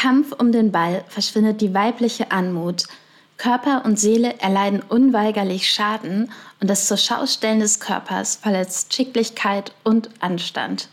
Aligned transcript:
Kampf 0.00 0.30
um 0.30 0.52
den 0.52 0.70
Ball 0.70 1.02
verschwindet 1.08 1.60
die 1.60 1.74
weibliche 1.74 2.30
Anmut. 2.30 2.84
Körper 3.36 3.84
und 3.84 3.98
Seele 3.98 4.38
erleiden 4.38 4.80
unweigerlich 4.80 5.68
Schaden 5.68 6.30
und 6.60 6.70
das 6.70 6.86
Zurschaustellen 6.86 7.58
des 7.58 7.80
Körpers 7.80 8.36
verletzt 8.36 8.94
Schicklichkeit 8.94 9.72
und 9.82 10.08
Anstand. 10.20 10.88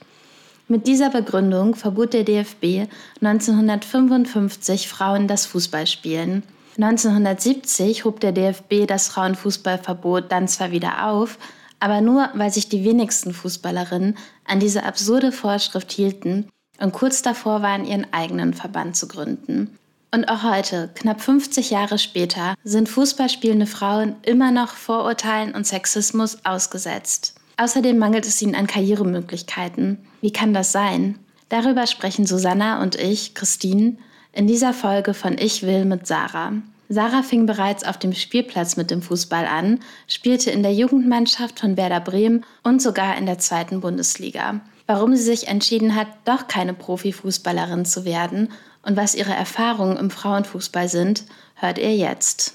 Mit 0.67 0.87
dieser 0.87 1.11
Begründung 1.11 1.75
verbot 1.75 2.13
der 2.13 2.23
DFB 2.23 2.89
1955 3.21 4.89
Frauen 4.89 5.27
das 5.27 5.45
Fußballspielen. 5.45 6.41
1970 6.77 8.05
hob 8.05 8.19
der 8.21 8.31
DFB 8.31 8.87
das 8.87 9.09
Frauenfußballverbot 9.09 10.31
dann 10.31 10.47
zwar 10.47 10.71
wieder 10.71 11.05
auf, 11.05 11.37
aber 11.79 12.01
nur, 12.01 12.31
weil 12.33 12.51
sich 12.51 12.69
die 12.69 12.83
wenigsten 12.83 13.35
Fußballerinnen 13.35 14.17
an 14.45 14.59
diese 14.59 14.83
absurde 14.83 15.31
Vorschrift 15.31 15.91
hielten 15.91 16.47
und 16.79 16.93
kurz 16.93 17.21
davor 17.21 17.61
waren, 17.61 17.85
ihren 17.85 18.11
eigenen 18.13 18.53
Verband 18.53 18.95
zu 18.95 19.07
gründen. 19.07 19.77
Und 20.11 20.29
auch 20.29 20.43
heute, 20.43 20.89
knapp 20.95 21.21
50 21.21 21.71
Jahre 21.71 21.97
später, 21.97 22.55
sind 22.63 22.87
Fußballspielende 22.87 23.65
Frauen 23.65 24.15
immer 24.21 24.51
noch 24.51 24.69
Vorurteilen 24.69 25.53
und 25.53 25.67
Sexismus 25.67 26.45
ausgesetzt. 26.45 27.35
Außerdem 27.57 27.97
mangelt 27.97 28.25
es 28.25 28.41
ihnen 28.41 28.55
an 28.55 28.67
Karrieremöglichkeiten. 28.67 29.97
Wie 30.21 30.31
kann 30.31 30.53
das 30.53 30.71
sein? 30.71 31.19
Darüber 31.49 31.87
sprechen 31.87 32.25
Susanna 32.25 32.81
und 32.81 32.95
ich, 32.95 33.33
Christine, 33.33 33.97
in 34.31 34.47
dieser 34.47 34.73
Folge 34.73 35.13
von 35.13 35.37
Ich 35.37 35.63
will 35.63 35.85
mit 35.85 36.07
Sarah. 36.07 36.53
Sarah 36.89 37.23
fing 37.23 37.45
bereits 37.45 37.83
auf 37.83 37.97
dem 37.97 38.13
Spielplatz 38.13 38.77
mit 38.77 38.91
dem 38.91 39.01
Fußball 39.01 39.45
an, 39.45 39.79
spielte 40.07 40.51
in 40.51 40.63
der 40.63 40.73
Jugendmannschaft 40.73 41.59
von 41.59 41.77
Werder 41.77 41.99
Bremen 41.99 42.45
und 42.63 42.81
sogar 42.81 43.17
in 43.17 43.25
der 43.25 43.39
zweiten 43.39 43.81
Bundesliga. 43.81 44.61
Warum 44.87 45.15
sie 45.15 45.23
sich 45.23 45.47
entschieden 45.47 45.95
hat, 45.95 46.07
doch 46.25 46.47
keine 46.47 46.73
Profifußballerin 46.73 47.85
zu 47.85 48.05
werden 48.05 48.51
und 48.83 48.95
was 48.95 49.15
ihre 49.15 49.33
Erfahrungen 49.33 49.97
im 49.97 50.11
Frauenfußball 50.11 50.87
sind, 50.89 51.25
hört 51.55 51.79
ihr 51.79 51.95
jetzt. 51.95 52.53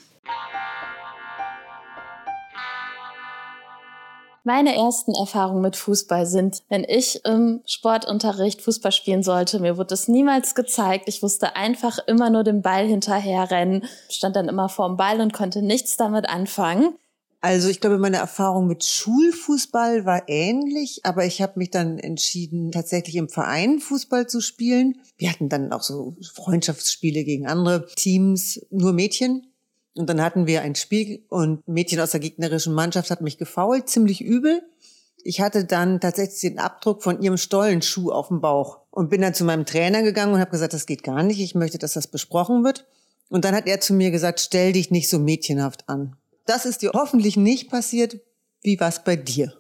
Meine 4.45 4.75
ersten 4.75 5.13
Erfahrungen 5.15 5.61
mit 5.61 5.77
Fußball 5.77 6.25
sind, 6.25 6.63
wenn 6.71 6.85
ich 6.85 7.25
im 7.25 7.61
Sportunterricht 7.67 8.63
Fußball 8.63 8.91
spielen 8.91 9.23
sollte. 9.23 9.59
Mir 9.61 9.77
wurde 9.77 9.93
es 9.93 10.09
niemals 10.09 10.55
gezeigt. 10.55 11.09
Ich 11.09 11.21
musste 11.21 11.57
einfach 11.57 11.99
immer 12.07 12.31
nur 12.31 12.43
den 12.43 12.63
Ball 12.63 12.87
hinterherrennen, 12.87 13.85
stand 14.09 14.37
dann 14.37 14.49
immer 14.49 14.71
vorm 14.71 14.97
Ball 14.97 15.21
und 15.21 15.35
konnte 15.35 15.63
nichts 15.63 15.97
damit 15.97 16.29
anfangen. 16.29 16.95
Also 17.43 17.69
ich 17.69 17.81
glaube, 17.81 17.97
meine 17.97 18.19
Erfahrung 18.19 18.67
mit 18.67 18.85
Schulfußball 18.85 20.05
war 20.05 20.29
ähnlich, 20.29 21.01
aber 21.05 21.25
ich 21.25 21.41
habe 21.41 21.59
mich 21.59 21.71
dann 21.71 21.99
entschieden, 21.99 22.71
tatsächlich 22.71 23.17
im 23.17 23.31
Verein 23.31 23.81
Fußball 23.81 24.27
zu 24.27 24.43
spielen. 24.43 25.01
Wir 25.17 25.31
hatten 25.31 25.49
dann 25.49 25.73
auch 25.73 25.83
so 25.83 26.17
Freundschaftsspiele 26.35 27.25
gegen 27.25 27.47
andere 27.47 27.87
Teams, 27.95 28.61
nur 28.71 28.93
Mädchen. 28.93 29.47
Und 29.95 30.09
dann 30.09 30.21
hatten 30.21 30.47
wir 30.47 30.61
ein 30.61 30.75
Spiel 30.75 31.25
und 31.29 31.67
Mädchen 31.67 31.99
aus 32.01 32.11
der 32.11 32.21
gegnerischen 32.21 32.75
Mannschaft 32.75 33.11
hat 33.11 33.23
mich 33.23 33.39
gefault, 33.39 33.89
ziemlich 33.89 34.21
übel. 34.21 34.63
Ich 35.25 35.41
hatte 35.41 35.65
dann 35.65 36.01
tatsächlich 36.01 36.41
den 36.41 36.59
Abdruck 36.59 37.03
von 37.03 37.23
ihrem 37.23 37.39
Stollenschuh 37.39 38.11
auf 38.11 38.29
dem 38.29 38.41
Bauch 38.41 38.81
und 38.91 39.09
bin 39.09 39.23
dann 39.23 39.35
zu 39.35 39.45
meinem 39.45 39.67
Trainer 39.67 40.03
gegangen 40.03 40.35
und 40.35 40.41
habe 40.41 40.51
gesagt, 40.51 40.75
das 40.75 40.87
geht 40.87 41.03
gar 41.03 41.23
nicht, 41.23 41.41
ich 41.41 41.55
möchte, 41.55 41.79
dass 41.79 41.95
das 41.95 42.07
besprochen 42.07 42.65
wird. 42.65 42.87
Und 43.29 43.45
dann 43.45 43.55
hat 43.55 43.67
er 43.67 43.81
zu 43.81 43.95
mir 43.95 44.11
gesagt, 44.11 44.41
stell 44.41 44.73
dich 44.73 44.91
nicht 44.91 45.09
so 45.09 45.19
mädchenhaft 45.19 45.89
an. 45.89 46.17
Das 46.47 46.67
ist 46.67 46.83
dir 46.83 46.93
hoffentlich 46.95 47.37
nicht 47.37 47.71
passiert. 47.71 48.19
Wie 48.63 48.79
war's 48.79 49.05
bei 49.05 49.17
dir? 49.17 49.55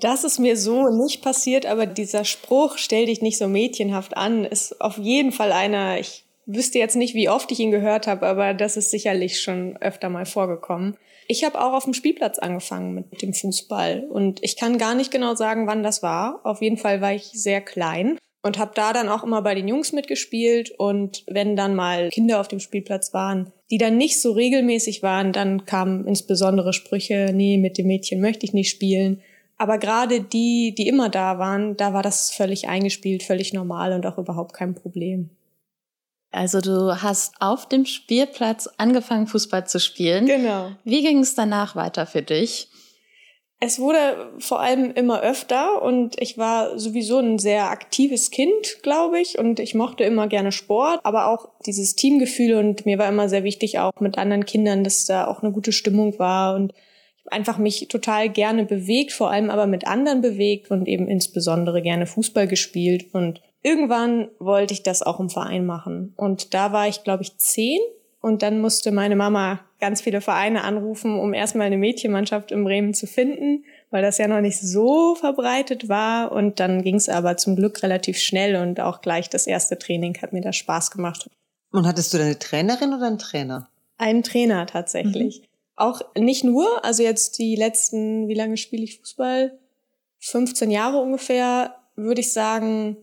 Das 0.00 0.24
ist 0.24 0.38
mir 0.38 0.56
so 0.56 0.88
nicht 0.88 1.22
passiert, 1.22 1.66
aber 1.66 1.86
dieser 1.86 2.24
Spruch, 2.24 2.78
stell 2.78 3.06
dich 3.06 3.20
nicht 3.20 3.38
so 3.38 3.48
mädchenhaft 3.48 4.16
an, 4.16 4.44
ist 4.44 4.80
auf 4.80 4.96
jeden 4.96 5.30
Fall 5.30 5.52
einer, 5.52 5.98
ich 5.98 6.24
wüsste 6.46 6.78
jetzt 6.78 6.96
nicht, 6.96 7.14
wie 7.14 7.28
oft 7.28 7.50
ich 7.52 7.60
ihn 7.60 7.70
gehört 7.70 8.06
habe, 8.06 8.26
aber 8.26 8.54
das 8.54 8.76
ist 8.76 8.90
sicherlich 8.90 9.40
schon 9.40 9.76
öfter 9.78 10.08
mal 10.08 10.26
vorgekommen. 10.26 10.96
Ich 11.26 11.44
habe 11.44 11.60
auch 11.60 11.72
auf 11.72 11.84
dem 11.84 11.94
Spielplatz 11.94 12.38
angefangen 12.38 12.94
mit 12.94 13.22
dem 13.22 13.34
Fußball 13.34 14.06
und 14.10 14.42
ich 14.42 14.56
kann 14.56 14.78
gar 14.78 14.94
nicht 14.94 15.10
genau 15.10 15.34
sagen, 15.34 15.66
wann 15.66 15.82
das 15.82 16.02
war. 16.02 16.40
Auf 16.44 16.60
jeden 16.60 16.76
Fall 16.76 17.00
war 17.00 17.12
ich 17.12 17.30
sehr 17.32 17.60
klein 17.60 18.18
und 18.44 18.58
habe 18.58 18.72
da 18.74 18.92
dann 18.92 19.08
auch 19.08 19.24
immer 19.24 19.40
bei 19.40 19.54
den 19.54 19.66
Jungs 19.66 19.92
mitgespielt 19.92 20.70
und 20.70 21.24
wenn 21.26 21.56
dann 21.56 21.74
mal 21.74 22.10
Kinder 22.10 22.40
auf 22.40 22.48
dem 22.48 22.60
Spielplatz 22.60 23.14
waren, 23.14 23.50
die 23.70 23.78
dann 23.78 23.96
nicht 23.96 24.20
so 24.20 24.32
regelmäßig 24.32 25.02
waren, 25.02 25.32
dann 25.32 25.64
kamen 25.64 26.06
insbesondere 26.06 26.74
Sprüche, 26.74 27.30
nee, 27.32 27.56
mit 27.56 27.78
dem 27.78 27.86
Mädchen 27.86 28.20
möchte 28.20 28.44
ich 28.44 28.52
nicht 28.52 28.70
spielen. 28.70 29.22
Aber 29.56 29.78
gerade 29.78 30.20
die, 30.20 30.74
die 30.76 30.88
immer 30.88 31.08
da 31.08 31.38
waren, 31.38 31.76
da 31.78 31.94
war 31.94 32.02
das 32.02 32.32
völlig 32.32 32.68
eingespielt, 32.68 33.22
völlig 33.22 33.54
normal 33.54 33.94
und 33.94 34.04
auch 34.04 34.18
überhaupt 34.18 34.52
kein 34.52 34.74
Problem. 34.74 35.30
Also 36.30 36.60
du 36.60 37.00
hast 37.00 37.34
auf 37.40 37.66
dem 37.68 37.86
Spielplatz 37.86 38.68
angefangen, 38.76 39.26
Fußball 39.26 39.66
zu 39.66 39.80
spielen. 39.80 40.26
Genau. 40.26 40.72
Wie 40.84 41.02
ging 41.02 41.20
es 41.20 41.34
danach 41.34 41.76
weiter 41.76 42.06
für 42.06 42.22
dich? 42.22 42.68
Es 43.60 43.78
wurde 43.78 44.32
vor 44.40 44.60
allem 44.60 44.90
immer 44.92 45.22
öfter 45.22 45.80
und 45.80 46.20
ich 46.20 46.36
war 46.36 46.78
sowieso 46.78 47.18
ein 47.18 47.38
sehr 47.38 47.70
aktives 47.70 48.30
Kind, 48.30 48.82
glaube 48.82 49.20
ich, 49.20 49.38
und 49.38 49.58
ich 49.58 49.74
mochte 49.74 50.04
immer 50.04 50.26
gerne 50.26 50.52
Sport, 50.52 51.00
aber 51.02 51.28
auch 51.28 51.48
dieses 51.64 51.94
Teamgefühl 51.94 52.56
und 52.56 52.84
mir 52.84 52.98
war 52.98 53.08
immer 53.08 53.28
sehr 53.28 53.44
wichtig 53.44 53.78
auch 53.78 53.92
mit 54.00 54.18
anderen 54.18 54.44
Kindern, 54.44 54.84
dass 54.84 55.06
da 55.06 55.26
auch 55.26 55.42
eine 55.42 55.52
gute 55.52 55.72
Stimmung 55.72 56.18
war 56.18 56.56
und 56.56 56.74
einfach 57.30 57.56
mich 57.56 57.88
total 57.88 58.28
gerne 58.28 58.64
bewegt, 58.64 59.12
vor 59.12 59.30
allem 59.30 59.48
aber 59.48 59.66
mit 59.66 59.86
anderen 59.86 60.20
bewegt 60.20 60.70
und 60.70 60.86
eben 60.86 61.08
insbesondere 61.08 61.80
gerne 61.80 62.06
Fußball 62.06 62.46
gespielt 62.46 63.14
und 63.14 63.40
irgendwann 63.62 64.28
wollte 64.38 64.74
ich 64.74 64.82
das 64.82 65.02
auch 65.02 65.18
im 65.18 65.30
Verein 65.30 65.66
machen. 65.66 66.12
Und 66.16 66.54
da 66.54 66.72
war 66.72 66.86
ich, 66.86 67.02
glaube 67.02 67.22
ich, 67.24 67.36
zehn. 67.38 67.80
Und 68.24 68.40
dann 68.40 68.58
musste 68.62 68.90
meine 68.90 69.16
Mama 69.16 69.60
ganz 69.80 70.00
viele 70.00 70.22
Vereine 70.22 70.64
anrufen, 70.64 71.20
um 71.20 71.34
erstmal 71.34 71.66
eine 71.66 71.76
Mädchenmannschaft 71.76 72.52
in 72.52 72.64
Bremen 72.64 72.94
zu 72.94 73.06
finden, 73.06 73.66
weil 73.90 74.00
das 74.00 74.16
ja 74.16 74.26
noch 74.26 74.40
nicht 74.40 74.58
so 74.58 75.14
verbreitet 75.14 75.90
war. 75.90 76.32
Und 76.32 76.58
dann 76.58 76.82
ging 76.82 76.94
es 76.94 77.10
aber 77.10 77.36
zum 77.36 77.54
Glück 77.54 77.82
relativ 77.82 78.16
schnell 78.16 78.56
und 78.56 78.80
auch 78.80 79.02
gleich 79.02 79.28
das 79.28 79.46
erste 79.46 79.78
Training 79.78 80.16
hat 80.22 80.32
mir 80.32 80.40
da 80.40 80.54
Spaß 80.54 80.90
gemacht. 80.90 81.28
Und 81.70 81.86
hattest 81.86 82.14
du 82.14 82.16
deine 82.16 82.38
Trainerin 82.38 82.94
oder 82.94 83.08
einen 83.08 83.18
Trainer? 83.18 83.68
Einen 83.98 84.22
Trainer 84.22 84.64
tatsächlich. 84.64 85.40
Mhm. 85.40 85.46
Auch 85.76 86.00
nicht 86.16 86.44
nur, 86.44 86.82
also 86.82 87.02
jetzt 87.02 87.38
die 87.38 87.56
letzten, 87.56 88.26
wie 88.26 88.34
lange 88.34 88.56
spiele 88.56 88.84
ich 88.84 89.00
Fußball? 89.00 89.52
15 90.20 90.70
Jahre 90.70 90.96
ungefähr, 90.96 91.76
würde 91.94 92.22
ich 92.22 92.32
sagen, 92.32 92.96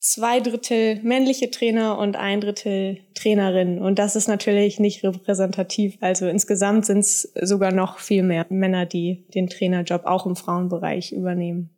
zwei 0.00 0.40
Drittel 0.40 0.98
männliche 1.02 1.50
Trainer 1.50 1.98
und 1.98 2.16
ein 2.16 2.40
Drittel 2.40 2.98
Trainerinnen. 3.14 3.80
Und 3.80 3.98
das 3.98 4.16
ist 4.16 4.28
natürlich 4.28 4.80
nicht 4.80 5.04
repräsentativ. 5.04 5.98
Also 6.00 6.26
insgesamt 6.26 6.86
sind 6.86 7.00
es 7.00 7.32
sogar 7.42 7.70
noch 7.70 7.98
viel 7.98 8.22
mehr 8.22 8.46
Männer, 8.48 8.86
die 8.86 9.26
den 9.34 9.48
Trainerjob 9.48 10.06
auch 10.06 10.26
im 10.26 10.36
Frauenbereich 10.36 11.12
übernehmen. 11.12 11.70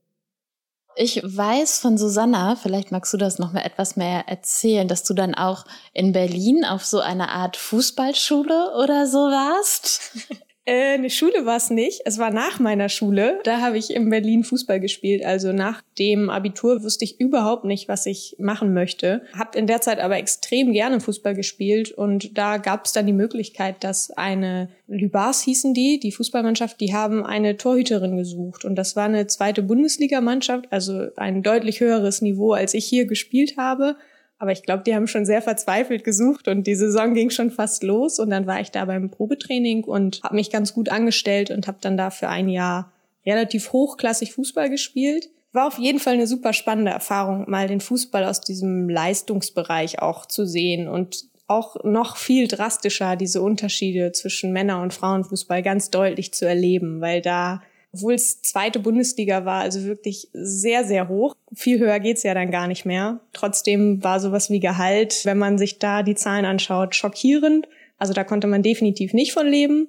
Ich 0.95 1.23
weiß 1.25 1.79
von 1.79 1.97
Susanna, 1.97 2.55
vielleicht 2.55 2.93
magst 2.93 3.13
du 3.15 3.17
das 3.17 3.39
noch 3.39 3.53
mal 3.53 3.65
etwas 3.65 3.97
mehr 3.97 4.29
erzählen, 4.29 4.87
dass 4.87 5.05
du 5.05 5.15
dann 5.15 5.35
auch 5.35 5.65
in 5.95 6.13
Berlin 6.13 6.67
auf 6.67 6.85
so 6.85 7.01
einer 7.01 7.31
Art 7.31 7.57
Fußballschule 7.57 8.75
oder 8.77 9.07
so 9.07 9.19
warst. 9.19 10.13
Äh, 10.65 10.95
eine 10.95 11.11
Schule 11.11 11.45
war 11.45 11.57
es 11.57 11.71
nicht. 11.71 12.03
Es 12.05 12.19
war 12.19 12.31
nach 12.31 12.61
meiner 12.61 12.89
Schule. 12.89 13.41
Da 13.45 13.61
habe 13.61 13.79
ich 13.79 13.95
in 13.95 14.11
Berlin 14.11 14.45
Fußball 14.45 14.79
gespielt. 14.79 15.25
Also 15.25 15.53
nach 15.53 15.83
dem 15.99 16.31
Abitur 16.31 16.83
wusste 16.85 17.05
ich 17.05 17.19
überhaupt 17.19 17.65
nicht, 17.65 17.89
was 17.89 18.07
ich 18.07 18.37
machen 18.39 18.73
möchte. 18.73 19.23
Hab 19.37 19.57
in 19.57 19.67
der 19.67 19.81
Zeit 19.81 19.99
aber 19.99 20.17
extrem 20.17 20.73
gerne 20.73 21.01
Fußball 21.01 21.35
gespielt 21.35 21.91
und 21.91 22.39
da 22.39 22.59
gab 22.59 22.87
es 22.87 22.93
dann 22.93 23.07
die 23.07 23.13
Möglichkeit, 23.13 23.83
dass 23.83 24.11
eine 24.11 24.69
Lübars 24.87 25.43
hießen 25.43 25.75
die, 25.75 25.99
die 25.99 26.13
Fußballmannschaft, 26.13 26.81
die 26.81 26.95
haben 26.95 27.25
eine 27.25 27.57
Torhüterin 27.57 28.17
gesucht 28.17 28.65
und 28.65 28.77
das 28.77 28.97
war 28.97 29.05
eine 29.05 29.27
zweite 29.27 29.63
Bundesligamannschaft, 29.63 30.67
also 30.71 31.09
ein 31.17 31.43
deutlich 31.43 31.81
höheres 31.81 32.23
Niveau, 32.23 32.53
als 32.53 32.75
ich 32.75 32.87
hier 32.87 33.07
gespielt 33.07 33.57
habe. 33.57 33.97
Aber 34.43 34.51
ich 34.51 34.65
glaube, 34.65 34.83
die 34.85 34.93
haben 34.93 35.07
schon 35.07 35.25
sehr 35.25 35.41
verzweifelt 35.41 36.03
gesucht 36.03 36.49
und 36.49 36.67
die 36.67 36.75
Saison 36.75 37.15
ging 37.15 37.31
schon 37.31 37.53
fast 37.53 37.85
los. 37.85 38.19
Und 38.19 38.31
dann 38.31 38.45
war 38.45 38.61
ich 38.61 38.73
da 38.73 38.85
beim 38.87 39.09
Probetraining 39.09 39.85
und 39.85 40.21
habe 40.25 40.35
mich 40.35 40.51
ganz 40.51 40.75
gut 40.75 40.89
angestellt 40.89 41.53
und 41.53 41.69
habe 41.69 41.79
dann 41.81 41.97
da 41.97 42.11
für 42.11 42.29
ein 42.29 42.49
Jahr 42.49 42.91
relativ 43.25 43.73
hochklassig 43.73 44.33
Fußball 44.33 44.69
gespielt. 44.69 45.31
War 45.53 45.69
auf 45.69 45.79
jeden 45.79 46.01
Fall 46.01 46.15
eine 46.15 46.27
super 46.27 46.55
spannende 46.55 46.91
Erfahrung, 46.91 47.49
mal 47.49 47.69
den 47.69 47.81
Fußball 47.81 48.25
aus 48.25 48.41
diesem 48.41 48.89
Leistungsbereich 48.89 50.03
auch 50.03 50.27
zu 50.27 50.45
sehen 50.45 50.89
und 50.89 51.27
auch 51.47 51.77
noch 51.85 52.17
viel 52.17 52.49
drastischer 52.49 53.15
diese 53.15 53.43
Unterschiede 53.43 54.11
zwischen 54.11 54.53
Männer- 54.53 54.83
und 54.83 54.93
Frauenfußball 54.93 55.63
ganz 55.63 55.91
deutlich 55.91 56.35
zu 56.35 56.49
erleben, 56.49 57.01
weil 57.01 57.23
da 57.23 57.63
obwohl 57.93 58.15
es 58.15 58.41
zweite 58.41 58.79
Bundesliga 58.79 59.45
war, 59.45 59.61
also 59.63 59.85
wirklich 59.85 60.29
sehr, 60.33 60.85
sehr 60.85 61.09
hoch. 61.09 61.37
Viel 61.55 61.79
höher 61.79 62.01
geht's 62.01 62.23
ja 62.23 62.33
dann 62.33 62.51
gar 62.51 62.67
nicht 62.67 62.87
mehr. 62.87 63.21
Trotzdem 63.33 64.03
war 64.03 64.19
sowas 64.19 64.49
wie 64.49 64.61
Gehalt, 64.61 65.25
wenn 65.25 65.39
man 65.39 65.59
sich 65.59 65.79
da 65.79 66.03
die 66.03 66.15
Zahlen 66.15 66.47
anschaut, 66.47 66.95
schockierend. 66.95 67.69
Also 67.99 68.15
da 68.15 68.25
konnte 68.25 68.47
man 68.47 68.63
definitiv 68.63 69.13
nicht 69.13 69.33
von 69.33 69.47
leben. 69.47 69.89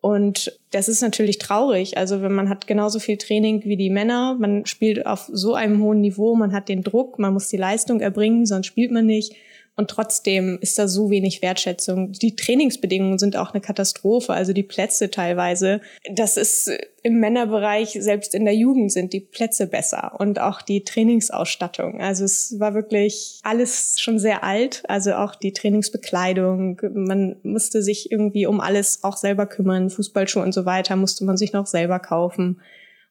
Und 0.00 0.58
das 0.72 0.88
ist 0.88 1.02
natürlich 1.02 1.38
traurig. 1.38 1.96
Also 1.96 2.22
wenn 2.22 2.32
man 2.32 2.48
hat 2.48 2.66
genauso 2.66 2.98
viel 2.98 3.18
Training 3.18 3.62
wie 3.64 3.76
die 3.76 3.90
Männer, 3.90 4.36
man 4.38 4.66
spielt 4.66 5.06
auf 5.06 5.28
so 5.30 5.54
einem 5.54 5.80
hohen 5.82 6.00
Niveau, 6.00 6.34
man 6.34 6.52
hat 6.52 6.68
den 6.68 6.82
Druck, 6.82 7.18
man 7.18 7.34
muss 7.34 7.48
die 7.48 7.56
Leistung 7.58 8.00
erbringen, 8.00 8.46
sonst 8.46 8.66
spielt 8.66 8.90
man 8.90 9.06
nicht. 9.06 9.36
Und 9.74 9.88
trotzdem 9.88 10.58
ist 10.60 10.78
da 10.78 10.86
so 10.86 11.08
wenig 11.08 11.40
Wertschätzung. 11.40 12.12
Die 12.12 12.36
Trainingsbedingungen 12.36 13.18
sind 13.18 13.36
auch 13.36 13.52
eine 13.52 13.62
Katastrophe, 13.62 14.34
also 14.34 14.52
die 14.52 14.62
Plätze 14.62 15.10
teilweise. 15.10 15.80
Das 16.14 16.36
ist 16.36 16.70
im 17.02 17.20
Männerbereich, 17.20 17.96
selbst 17.98 18.34
in 18.34 18.44
der 18.44 18.54
Jugend 18.54 18.92
sind 18.92 19.14
die 19.14 19.20
Plätze 19.20 19.66
besser 19.66 20.20
und 20.20 20.38
auch 20.38 20.60
die 20.60 20.84
Trainingsausstattung. 20.84 22.02
Also 22.02 22.24
es 22.24 22.60
war 22.60 22.74
wirklich 22.74 23.40
alles 23.44 23.98
schon 23.98 24.18
sehr 24.18 24.44
alt, 24.44 24.82
also 24.88 25.14
auch 25.14 25.34
die 25.34 25.54
Trainingsbekleidung. 25.54 26.80
Man 26.92 27.36
musste 27.42 27.82
sich 27.82 28.12
irgendwie 28.12 28.44
um 28.46 28.60
alles 28.60 29.02
auch 29.02 29.16
selber 29.16 29.46
kümmern, 29.46 29.88
Fußballschuhe 29.88 30.42
und 30.42 30.52
so 30.52 30.66
weiter 30.66 30.96
musste 30.96 31.24
man 31.24 31.38
sich 31.38 31.54
noch 31.54 31.66
selber 31.66 31.98
kaufen. 31.98 32.60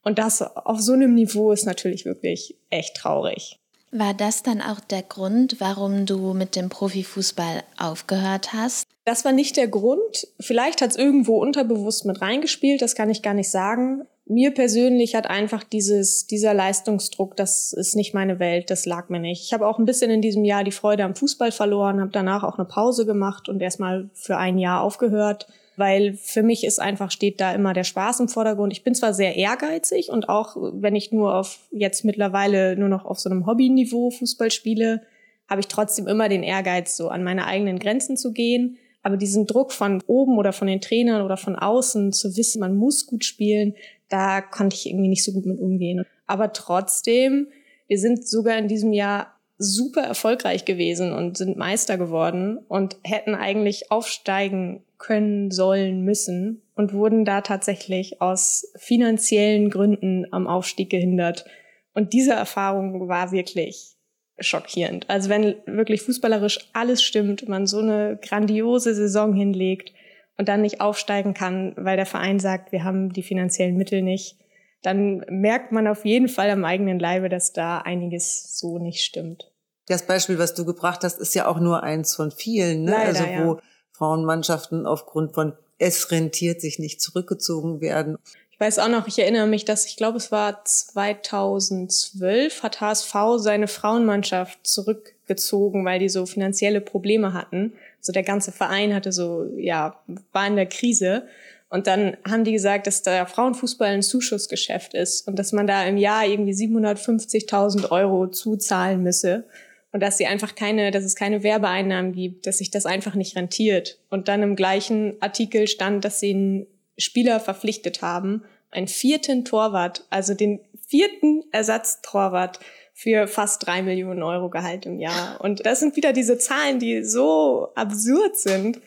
Und 0.03 0.19
das 0.19 0.41
auf 0.41 0.79
so 0.79 0.93
einem 0.93 1.15
Niveau 1.15 1.51
ist 1.51 1.65
natürlich 1.65 2.05
wirklich 2.05 2.55
echt 2.69 2.95
traurig. 2.97 3.60
War 3.93 4.13
das 4.13 4.41
dann 4.41 4.61
auch 4.61 4.79
der 4.79 5.03
Grund, 5.03 5.57
warum 5.59 6.05
du 6.05 6.33
mit 6.33 6.55
dem 6.55 6.69
Profifußball 6.69 7.63
aufgehört 7.77 8.53
hast? 8.53 8.87
Das 9.03 9.25
war 9.25 9.33
nicht 9.33 9.57
der 9.57 9.67
Grund. 9.67 10.27
Vielleicht 10.39 10.81
hat 10.81 10.91
es 10.91 10.95
irgendwo 10.95 11.41
unterbewusst 11.41 12.05
mit 12.05 12.21
reingespielt, 12.21 12.81
das 12.81 12.95
kann 12.95 13.09
ich 13.09 13.21
gar 13.21 13.33
nicht 13.33 13.51
sagen. 13.51 14.03
Mir 14.25 14.53
persönlich 14.53 15.13
hat 15.13 15.27
einfach 15.27 15.65
dieses, 15.65 16.25
dieser 16.25 16.53
Leistungsdruck, 16.53 17.35
das 17.35 17.73
ist 17.73 17.95
nicht 17.95 18.13
meine 18.13 18.39
Welt, 18.39 18.69
das 18.69 18.85
lag 18.85 19.09
mir 19.09 19.19
nicht. 19.19 19.43
Ich 19.43 19.51
habe 19.51 19.67
auch 19.67 19.77
ein 19.77 19.85
bisschen 19.85 20.09
in 20.09 20.21
diesem 20.21 20.45
Jahr 20.45 20.63
die 20.63 20.71
Freude 20.71 21.03
am 21.03 21.15
Fußball 21.15 21.51
verloren, 21.51 21.99
habe 21.99 22.11
danach 22.11 22.43
auch 22.43 22.57
eine 22.57 22.67
Pause 22.67 23.05
gemacht 23.05 23.49
und 23.49 23.61
erstmal 23.61 24.09
für 24.13 24.37
ein 24.37 24.57
Jahr 24.57 24.83
aufgehört 24.83 25.47
weil 25.77 26.13
für 26.13 26.43
mich 26.43 26.63
ist 26.63 26.79
einfach, 26.79 27.11
steht 27.11 27.39
da 27.39 27.53
immer 27.53 27.73
der 27.73 27.83
Spaß 27.83 28.19
im 28.19 28.27
Vordergrund. 28.27 28.73
Ich 28.73 28.83
bin 28.83 28.95
zwar 28.95 29.13
sehr 29.13 29.35
ehrgeizig 29.35 30.09
und 30.09 30.29
auch 30.29 30.55
wenn 30.73 30.95
ich 30.95 31.11
nur 31.11 31.35
auf 31.35 31.59
jetzt 31.71 32.05
mittlerweile 32.05 32.75
nur 32.75 32.89
noch 32.89 33.05
auf 33.05 33.19
so 33.19 33.29
einem 33.29 33.45
Hobbyniveau 33.45 34.11
Fußball 34.11 34.51
spiele, 34.51 35.01
habe 35.49 35.61
ich 35.61 35.67
trotzdem 35.67 36.07
immer 36.07 36.29
den 36.29 36.43
Ehrgeiz, 36.43 36.95
so 36.95 37.09
an 37.09 37.23
meine 37.23 37.45
eigenen 37.45 37.79
Grenzen 37.79 38.17
zu 38.17 38.31
gehen. 38.31 38.77
Aber 39.03 39.17
diesen 39.17 39.47
Druck 39.47 39.71
von 39.71 40.01
oben 40.05 40.37
oder 40.37 40.53
von 40.53 40.67
den 40.67 40.79
Trainern 40.79 41.23
oder 41.23 41.35
von 41.35 41.55
außen 41.55 42.13
zu 42.13 42.37
wissen, 42.37 42.59
man 42.59 42.75
muss 42.75 43.07
gut 43.07 43.25
spielen, 43.25 43.75
da 44.09 44.41
konnte 44.41 44.75
ich 44.75 44.87
irgendwie 44.87 45.09
nicht 45.09 45.23
so 45.23 45.31
gut 45.31 45.45
mit 45.45 45.59
umgehen. 45.59 46.05
Aber 46.27 46.53
trotzdem, 46.53 47.47
wir 47.87 47.97
sind 47.97 48.27
sogar 48.27 48.57
in 48.57 48.67
diesem 48.67 48.93
Jahr 48.93 49.35
super 49.57 50.01
erfolgreich 50.01 50.65
gewesen 50.65 51.13
und 51.13 51.37
sind 51.37 51.57
Meister 51.57 51.97
geworden 51.97 52.57
und 52.67 52.97
hätten 53.03 53.35
eigentlich 53.35 53.91
aufsteigen 53.91 54.83
können, 55.01 55.51
sollen, 55.51 56.01
müssen 56.01 56.61
und 56.75 56.93
wurden 56.93 57.25
da 57.25 57.41
tatsächlich 57.41 58.21
aus 58.21 58.71
finanziellen 58.77 59.69
Gründen 59.69 60.25
am 60.31 60.47
Aufstieg 60.47 60.89
gehindert. 60.89 61.45
Und 61.93 62.13
diese 62.13 62.33
Erfahrung 62.33 63.09
war 63.09 63.31
wirklich 63.31 63.97
schockierend. 64.39 65.09
Also 65.09 65.29
wenn 65.29 65.55
wirklich 65.65 66.03
fußballerisch 66.03 66.69
alles 66.73 67.03
stimmt, 67.03 67.49
man 67.49 67.67
so 67.67 67.79
eine 67.79 68.17
grandiose 68.21 68.93
Saison 68.95 69.33
hinlegt 69.33 69.91
und 70.37 70.47
dann 70.47 70.61
nicht 70.61 70.81
aufsteigen 70.81 71.33
kann, 71.33 71.73
weil 71.77 71.97
der 71.97 72.05
Verein 72.05 72.39
sagt, 72.39 72.71
wir 72.71 72.83
haben 72.83 73.11
die 73.11 73.23
finanziellen 73.23 73.77
Mittel 73.77 74.01
nicht, 74.01 74.37
dann 74.83 75.25
merkt 75.29 75.71
man 75.71 75.87
auf 75.87 76.05
jeden 76.05 76.27
Fall 76.27 76.49
am 76.49 76.63
eigenen 76.63 76.99
Leibe, 76.99 77.29
dass 77.29 77.53
da 77.53 77.79
einiges 77.79 78.57
so 78.57 78.79
nicht 78.79 79.03
stimmt. 79.03 79.51
Das 79.87 80.05
Beispiel, 80.05 80.39
was 80.39 80.53
du 80.53 80.65
gebracht 80.65 81.03
hast, 81.03 81.19
ist 81.19 81.35
ja 81.35 81.47
auch 81.47 81.59
nur 81.59 81.83
eins 81.83 82.15
von 82.15 82.31
vielen, 82.31 82.83
ne? 82.83 82.91
Leider, 82.91 83.07
also 83.07 83.23
wo 83.23 83.55
ja. 83.55 83.61
Frauenmannschaften 84.01 84.87
aufgrund 84.87 85.35
von 85.35 85.53
es 85.77 86.09
rentiert 86.09 86.59
sich 86.59 86.79
nicht 86.79 86.99
zurückgezogen 87.01 87.81
werden. 87.81 88.17
Ich 88.51 88.59
weiß 88.59 88.79
auch 88.79 88.87
noch, 88.87 89.07
ich 89.07 89.19
erinnere 89.19 89.45
mich, 89.45 89.63
dass 89.63 89.85
ich 89.85 89.95
glaube, 89.95 90.17
es 90.17 90.31
war 90.31 90.65
2012 90.65 92.63
hat 92.63 92.81
HSV 92.81 93.13
seine 93.37 93.67
Frauenmannschaft 93.67 94.65
zurückgezogen, 94.65 95.85
weil 95.85 95.99
die 95.99 96.09
so 96.09 96.25
finanzielle 96.25 96.81
Probleme 96.81 97.33
hatten. 97.33 97.73
Also 97.99 98.11
der 98.11 98.23
ganze 98.23 98.51
Verein 98.51 98.95
hatte 98.95 99.11
so, 99.11 99.45
ja, 99.55 99.99
war 100.31 100.47
in 100.47 100.55
der 100.55 100.65
Krise. 100.67 101.27
Und 101.69 101.85
dann 101.85 102.17
haben 102.27 102.43
die 102.43 102.53
gesagt, 102.53 102.87
dass 102.87 103.03
der 103.03 103.27
Frauenfußball 103.27 103.89
ein 103.89 104.01
Zuschussgeschäft 104.01 104.95
ist 104.95 105.27
und 105.27 105.37
dass 105.37 105.51
man 105.51 105.67
da 105.67 105.85
im 105.85 105.97
Jahr 105.97 106.25
irgendwie 106.25 106.53
750.000 106.53 107.91
Euro 107.91 108.27
zuzahlen 108.27 109.03
müsse 109.03 109.45
und 109.91 110.01
dass 110.01 110.17
sie 110.17 110.25
einfach 110.25 110.55
keine, 110.55 110.91
dass 110.91 111.03
es 111.03 111.15
keine 111.15 111.43
Werbeeinnahmen 111.43 112.13
gibt, 112.13 112.47
dass 112.47 112.59
sich 112.59 112.71
das 112.71 112.85
einfach 112.85 113.15
nicht 113.15 113.35
rentiert. 113.35 113.99
Und 114.09 114.27
dann 114.27 114.41
im 114.41 114.55
gleichen 114.55 115.21
Artikel 115.21 115.67
stand, 115.67 116.05
dass 116.05 116.19
sie 116.19 116.33
einen 116.33 116.67
Spieler 116.97 117.39
verpflichtet 117.39 118.01
haben, 118.01 118.43
einen 118.69 118.87
vierten 118.87 119.43
Torwart, 119.43 120.05
also 120.09 120.33
den 120.33 120.61
vierten 120.87 121.43
Ersatztorwart 121.51 122.59
für 122.93 123.27
fast 123.27 123.65
drei 123.65 123.81
Millionen 123.81 124.23
Euro 124.23 124.49
Gehalt 124.49 124.85
im 124.85 124.99
Jahr. 124.99 125.41
Und 125.41 125.65
das 125.65 125.79
sind 125.79 125.95
wieder 125.95 126.13
diese 126.13 126.37
Zahlen, 126.37 126.79
die 126.79 127.03
so 127.03 127.69
absurd 127.75 128.37
sind. 128.37 128.79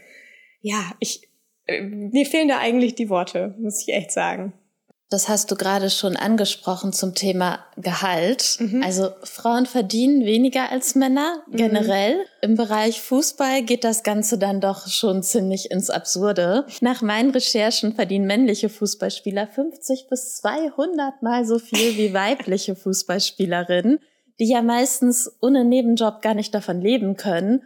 Ja, 0.61 0.93
ich, 1.01 1.29
äh, 1.67 1.83
mir 1.83 2.25
fehlen 2.25 2.49
da 2.49 2.59
eigentlich 2.59 2.95
die 2.95 3.11
Worte, 3.11 3.55
muss 3.59 3.83
ich 3.83 3.95
echt 3.95 4.13
sagen. 4.13 4.53
Das 5.11 5.29
hast 5.29 5.51
du 5.51 5.55
gerade 5.55 5.91
schon 5.91 6.17
angesprochen 6.17 6.93
zum 6.93 7.15
Thema 7.15 7.65
Gehalt. 7.77 8.57
Mhm. 8.59 8.83
Also 8.83 9.11
Frauen 9.23 9.67
verdienen 9.67 10.25
weniger 10.25 10.73
als 10.73 10.95
Männer 10.95 11.43
Mhm. 11.47 11.57
generell. 11.57 12.17
Im 12.41 12.57
Bereich 12.57 13.01
Fußball 13.03 13.63
geht 13.63 13.85
das 13.85 14.03
Ganze 14.03 14.39
dann 14.39 14.61
doch 14.61 14.89
schon 14.89 15.23
ziemlich 15.23 15.71
ins 15.71 15.91
Absurde. 15.91 16.67
Nach 16.81 17.03
meinen 17.03 17.31
Recherchen 17.31 17.95
verdienen 17.95 18.27
männliche 18.27 18.69
Fußballspieler 18.71 19.47
50 19.47 20.07
bis 20.09 20.37
200 20.37 21.23
mal 21.23 21.45
so 21.45 21.59
viel 21.59 21.97
wie 21.99 22.13
weibliche 22.15 22.75
Fußballspielerinnen, 22.75 24.01
die 24.41 24.49
ja 24.49 24.63
meistens 24.63 25.31
ohne 25.43 25.65
Nebenjob 25.65 26.23
gar 26.23 26.35
nicht 26.35 26.55
davon 26.55 26.81
leben 26.81 27.17
können. 27.17 27.63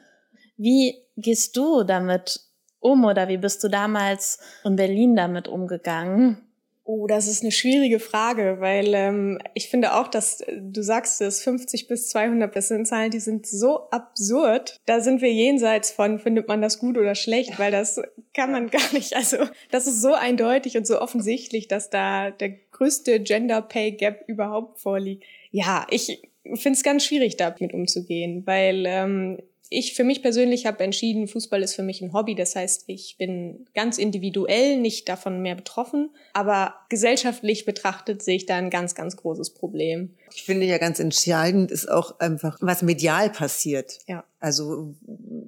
Wie 0.56 0.96
gehst 1.17 1.56
du 1.56 1.85
damit 1.85 2.40
um 2.81 3.05
oder 3.05 3.29
wie 3.29 3.38
bist 3.38 3.62
du 3.62 3.69
damals 3.69 4.38
in 4.64 4.75
Berlin 4.76 5.14
damit 5.14 5.46
umgegangen? 5.49 6.44
Oh, 6.90 7.06
das 7.06 7.26
ist 7.26 7.43
eine 7.43 7.52
schwierige 7.52 8.00
Frage, 8.00 8.61
weil 8.61 8.94
ähm, 8.94 9.38
ich 9.52 9.69
finde 9.69 9.93
auch, 9.93 10.08
dass 10.08 10.40
äh, 10.40 10.58
du 10.58 10.82
sagst 10.82 11.20
es 11.20 11.43
50 11.43 11.87
bis 11.87 12.08
200, 12.08 12.56
das 12.56 12.73
Zahlen, 12.85 13.11
die 13.11 13.20
sind 13.20 13.46
so 13.46 13.90
absurd. 13.90 14.81
Da 14.87 15.02
sind 15.02 15.20
wir 15.20 15.31
jenseits 15.31 15.90
von, 15.90 16.19
findet 16.19 16.49
man 16.49 16.62
das 16.62 16.79
gut 16.79 16.96
oder 16.96 17.14
schlecht, 17.14 17.59
weil 17.59 17.71
das 17.71 18.00
kann 18.33 18.52
man 18.52 18.71
gar 18.71 18.95
nicht. 18.95 19.14
Also 19.14 19.37
das 19.71 19.87
ist 19.87 20.00
so 20.00 20.14
eindeutig 20.14 20.78
und 20.78 20.87
so 20.87 20.99
offensichtlich, 20.99 21.68
dass 21.68 21.90
da 21.90 22.30
der 22.30 22.54
größte 22.73 23.21
Gender 23.21 23.61
Pay 23.61 23.92
Gap 23.92 24.25
überhaupt 24.26 24.80
vorliegt. 24.80 25.25
Ja, 25.50 25.87
ich 25.90 26.23
finde 26.54 26.78
es 26.78 26.83
ganz 26.83 27.04
schwierig, 27.04 27.37
damit 27.37 27.75
umzugehen, 27.75 28.47
weil 28.47 28.85
ähm, 28.87 29.42
ich 29.70 29.94
für 29.94 30.04
mich 30.04 30.22
persönlich 30.22 30.66
habe 30.66 30.82
entschieden, 30.82 31.28
Fußball 31.28 31.62
ist 31.62 31.75
für 31.75 31.82
mich 31.82 32.00
ein 32.00 32.12
Hobby. 32.12 32.34
Das 32.34 32.56
heißt, 32.56 32.84
ich 32.87 33.16
bin 33.18 33.66
ganz 33.75 33.98
individuell 33.98 34.78
nicht 34.78 35.08
davon 35.08 35.40
mehr 35.42 35.54
betroffen, 35.54 36.10
aber 36.32 36.75
gesellschaftlich 36.88 37.64
betrachtet 37.64 38.22
sehe 38.22 38.37
ich 38.37 38.46
da 38.46 38.56
ein 38.56 38.70
ganz, 38.70 38.94
ganz 38.94 39.16
großes 39.16 39.50
Problem. 39.50 40.14
Ich 40.34 40.44
finde 40.44 40.66
ja 40.66 40.78
ganz 40.78 40.98
entscheidend 40.98 41.70
ist 41.70 41.90
auch 41.90 42.18
einfach, 42.20 42.56
was 42.60 42.82
medial 42.82 43.30
passiert. 43.30 43.98
Ja. 44.06 44.25
Also 44.40 44.94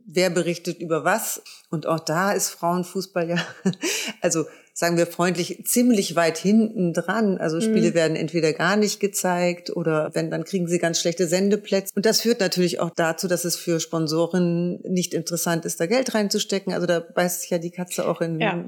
wer 0.06 0.30
berichtet 0.30 0.80
über 0.80 1.04
was? 1.04 1.42
Und 1.70 1.86
auch 1.86 2.00
da 2.00 2.32
ist 2.32 2.50
Frauenfußball 2.50 3.28
ja, 3.28 3.46
also 4.20 4.44
sagen 4.80 4.96
wir 4.96 5.06
freundlich, 5.06 5.62
ziemlich 5.66 6.16
weit 6.16 6.38
hinten 6.38 6.94
dran. 6.94 7.36
Also 7.36 7.60
Spiele 7.60 7.90
Mhm. 7.90 7.94
werden 7.94 8.16
entweder 8.16 8.54
gar 8.54 8.76
nicht 8.76 8.98
gezeigt 8.98 9.68
oder 9.76 10.08
wenn, 10.14 10.30
dann 10.30 10.44
kriegen 10.44 10.66
sie 10.68 10.78
ganz 10.78 10.98
schlechte 10.98 11.28
Sendeplätze. 11.28 11.92
Und 11.94 12.06
das 12.06 12.22
führt 12.22 12.40
natürlich 12.40 12.80
auch 12.80 12.88
dazu, 12.88 13.28
dass 13.28 13.44
es 13.44 13.56
für 13.56 13.78
Sponsoren 13.78 14.80
nicht 14.88 15.12
interessant 15.12 15.66
ist, 15.66 15.80
da 15.80 15.86
Geld 15.86 16.14
reinzustecken. 16.14 16.72
Also 16.72 16.86
da 16.86 16.98
beißt 17.00 17.42
sich 17.42 17.50
ja 17.50 17.58
die 17.58 17.70
Katze 17.70 18.08
auch 18.08 18.22
in, 18.22 18.40
Ja. 18.40 18.64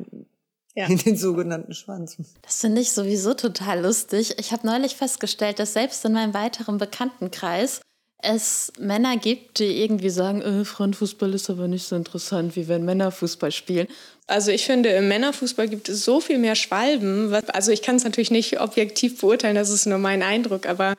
Ja. 0.74 0.86
in 0.86 0.98
den 0.98 1.16
sogenannten 1.16 1.72
Schwanz. 1.72 2.18
Das 2.42 2.60
finde 2.60 2.82
ich 2.82 2.92
sowieso 2.92 3.32
total 3.32 3.80
lustig. 3.80 4.34
Ich 4.38 4.52
habe 4.52 4.66
neulich 4.66 4.96
festgestellt, 4.96 5.58
dass 5.60 5.72
selbst 5.72 6.04
in 6.04 6.12
meinem 6.12 6.34
weiteren 6.34 6.76
Bekanntenkreis 6.76 7.80
es 8.22 8.72
Männer 8.78 9.16
gibt, 9.16 9.58
die 9.58 9.82
irgendwie 9.82 10.10
sagen, 10.10 10.40
äh, 10.42 10.64
Frauenfußball 10.64 11.34
ist 11.34 11.50
aber 11.50 11.68
nicht 11.68 11.86
so 11.86 11.96
interessant, 11.96 12.56
wie 12.56 12.68
wenn 12.68 12.84
Männer 12.84 13.10
Fußball 13.10 13.50
spielen. 13.50 13.88
Also 14.28 14.50
ich 14.52 14.64
finde, 14.64 14.90
im 14.90 15.08
Männerfußball 15.08 15.68
gibt 15.68 15.88
es 15.88 16.04
so 16.04 16.20
viel 16.20 16.38
mehr 16.38 16.54
Schwalben. 16.54 17.34
Also 17.48 17.72
ich 17.72 17.82
kann 17.82 17.96
es 17.96 18.04
natürlich 18.04 18.30
nicht 18.30 18.60
objektiv 18.60 19.20
beurteilen, 19.20 19.56
das 19.56 19.70
ist 19.70 19.86
nur 19.86 19.98
mein 19.98 20.22
Eindruck, 20.22 20.66
aber 20.66 20.94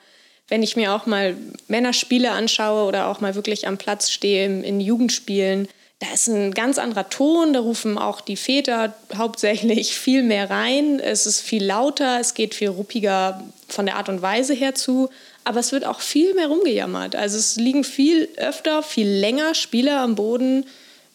wenn 0.50 0.62
ich 0.62 0.76
mir 0.76 0.94
auch 0.94 1.06
mal 1.06 1.36
Männerspiele 1.68 2.30
anschaue 2.32 2.86
oder 2.86 3.08
auch 3.08 3.22
mal 3.22 3.34
wirklich 3.34 3.66
am 3.66 3.78
Platz 3.78 4.12
stehe 4.12 4.46
in 4.62 4.82
Jugendspielen, 4.82 5.70
da 6.00 6.14
ist 6.14 6.28
ein 6.28 6.54
ganz 6.54 6.80
anderer 6.80 7.10
Ton, 7.10 7.54
da 7.54 7.62
rufen 7.62 7.98
auch 7.98 8.20
die 8.20 8.36
Väter 8.36 8.94
hauptsächlich 9.16 9.96
viel 9.98 10.22
mehr 10.22 10.50
rein. 10.50 11.00
Es 11.00 11.26
ist 11.26 11.40
viel 11.40 11.64
lauter, 11.64 12.20
es 12.20 12.34
geht 12.34 12.54
viel 12.54 12.68
ruppiger 12.68 13.42
von 13.70 13.86
der 13.86 13.96
Art 13.96 14.10
und 14.10 14.22
Weise 14.22 14.54
her 14.54 14.76
zu, 14.76 15.10
aber 15.44 15.60
es 15.60 15.72
wird 15.72 15.86
auch 15.86 16.02
viel 16.02 16.34
mehr 16.34 16.48
rumgejammert. 16.48 17.16
Also 17.16 17.38
es 17.38 17.56
liegen 17.56 17.84
viel 17.84 18.30
öfter, 18.38 18.84
viel 18.84 19.08
länger 19.08 19.56
Spieler 19.56 20.02
am 20.02 20.16
Boden, 20.16 20.66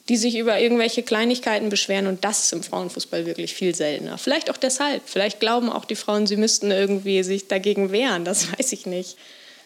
die 0.09 0.17
sich 0.17 0.37
über 0.39 0.59
irgendwelche 0.59 1.03
Kleinigkeiten 1.03 1.69
beschweren 1.69 2.07
und 2.07 2.25
das 2.25 2.45
ist 2.45 2.53
im 2.53 2.63
Frauenfußball 2.63 3.27
wirklich 3.27 3.55
viel 3.55 3.75
seltener. 3.75 4.17
Vielleicht 4.17 4.51
auch 4.51 4.57
deshalb. 4.57 5.03
Vielleicht 5.05 5.39
glauben 5.39 5.71
auch 5.71 5.85
die 5.85 5.97
Frauen, 5.97 6.27
sie 6.27 6.37
müssten 6.37 6.71
irgendwie 6.71 7.23
sich 7.23 7.49
dagegen 7.49 7.93
wehren. 7.93 8.25
Das 8.25 8.53
weiß 8.59 8.73
ich 8.73 8.87
nicht. 8.87 9.17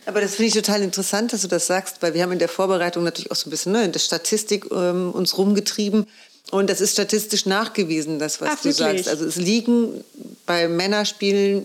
Aber 0.04 0.20
das 0.20 0.34
finde 0.34 0.48
ich 0.48 0.54
total 0.54 0.82
interessant, 0.82 1.32
dass 1.32 1.42
du 1.42 1.48
das 1.48 1.68
sagst, 1.68 1.98
weil 2.00 2.14
wir 2.14 2.22
haben 2.22 2.32
in 2.32 2.40
der 2.40 2.48
Vorbereitung 2.48 3.04
natürlich 3.04 3.30
auch 3.30 3.36
so 3.36 3.48
ein 3.48 3.50
bisschen 3.50 3.72
ne, 3.72 3.84
in 3.84 3.92
der 3.92 4.00
Statistik 4.00 4.66
ähm, 4.72 5.12
uns 5.12 5.38
rumgetrieben. 5.38 6.06
Und 6.50 6.68
das 6.68 6.80
ist 6.80 6.92
statistisch 6.92 7.46
nachgewiesen, 7.46 8.18
das, 8.18 8.40
was 8.40 8.48
Ach, 8.50 8.56
du 8.56 8.64
wirklich? 8.64 9.04
sagst. 9.04 9.08
Also 9.08 9.24
es 9.24 9.36
liegen 9.36 10.02
bei 10.44 10.66
Männerspielen 10.66 11.64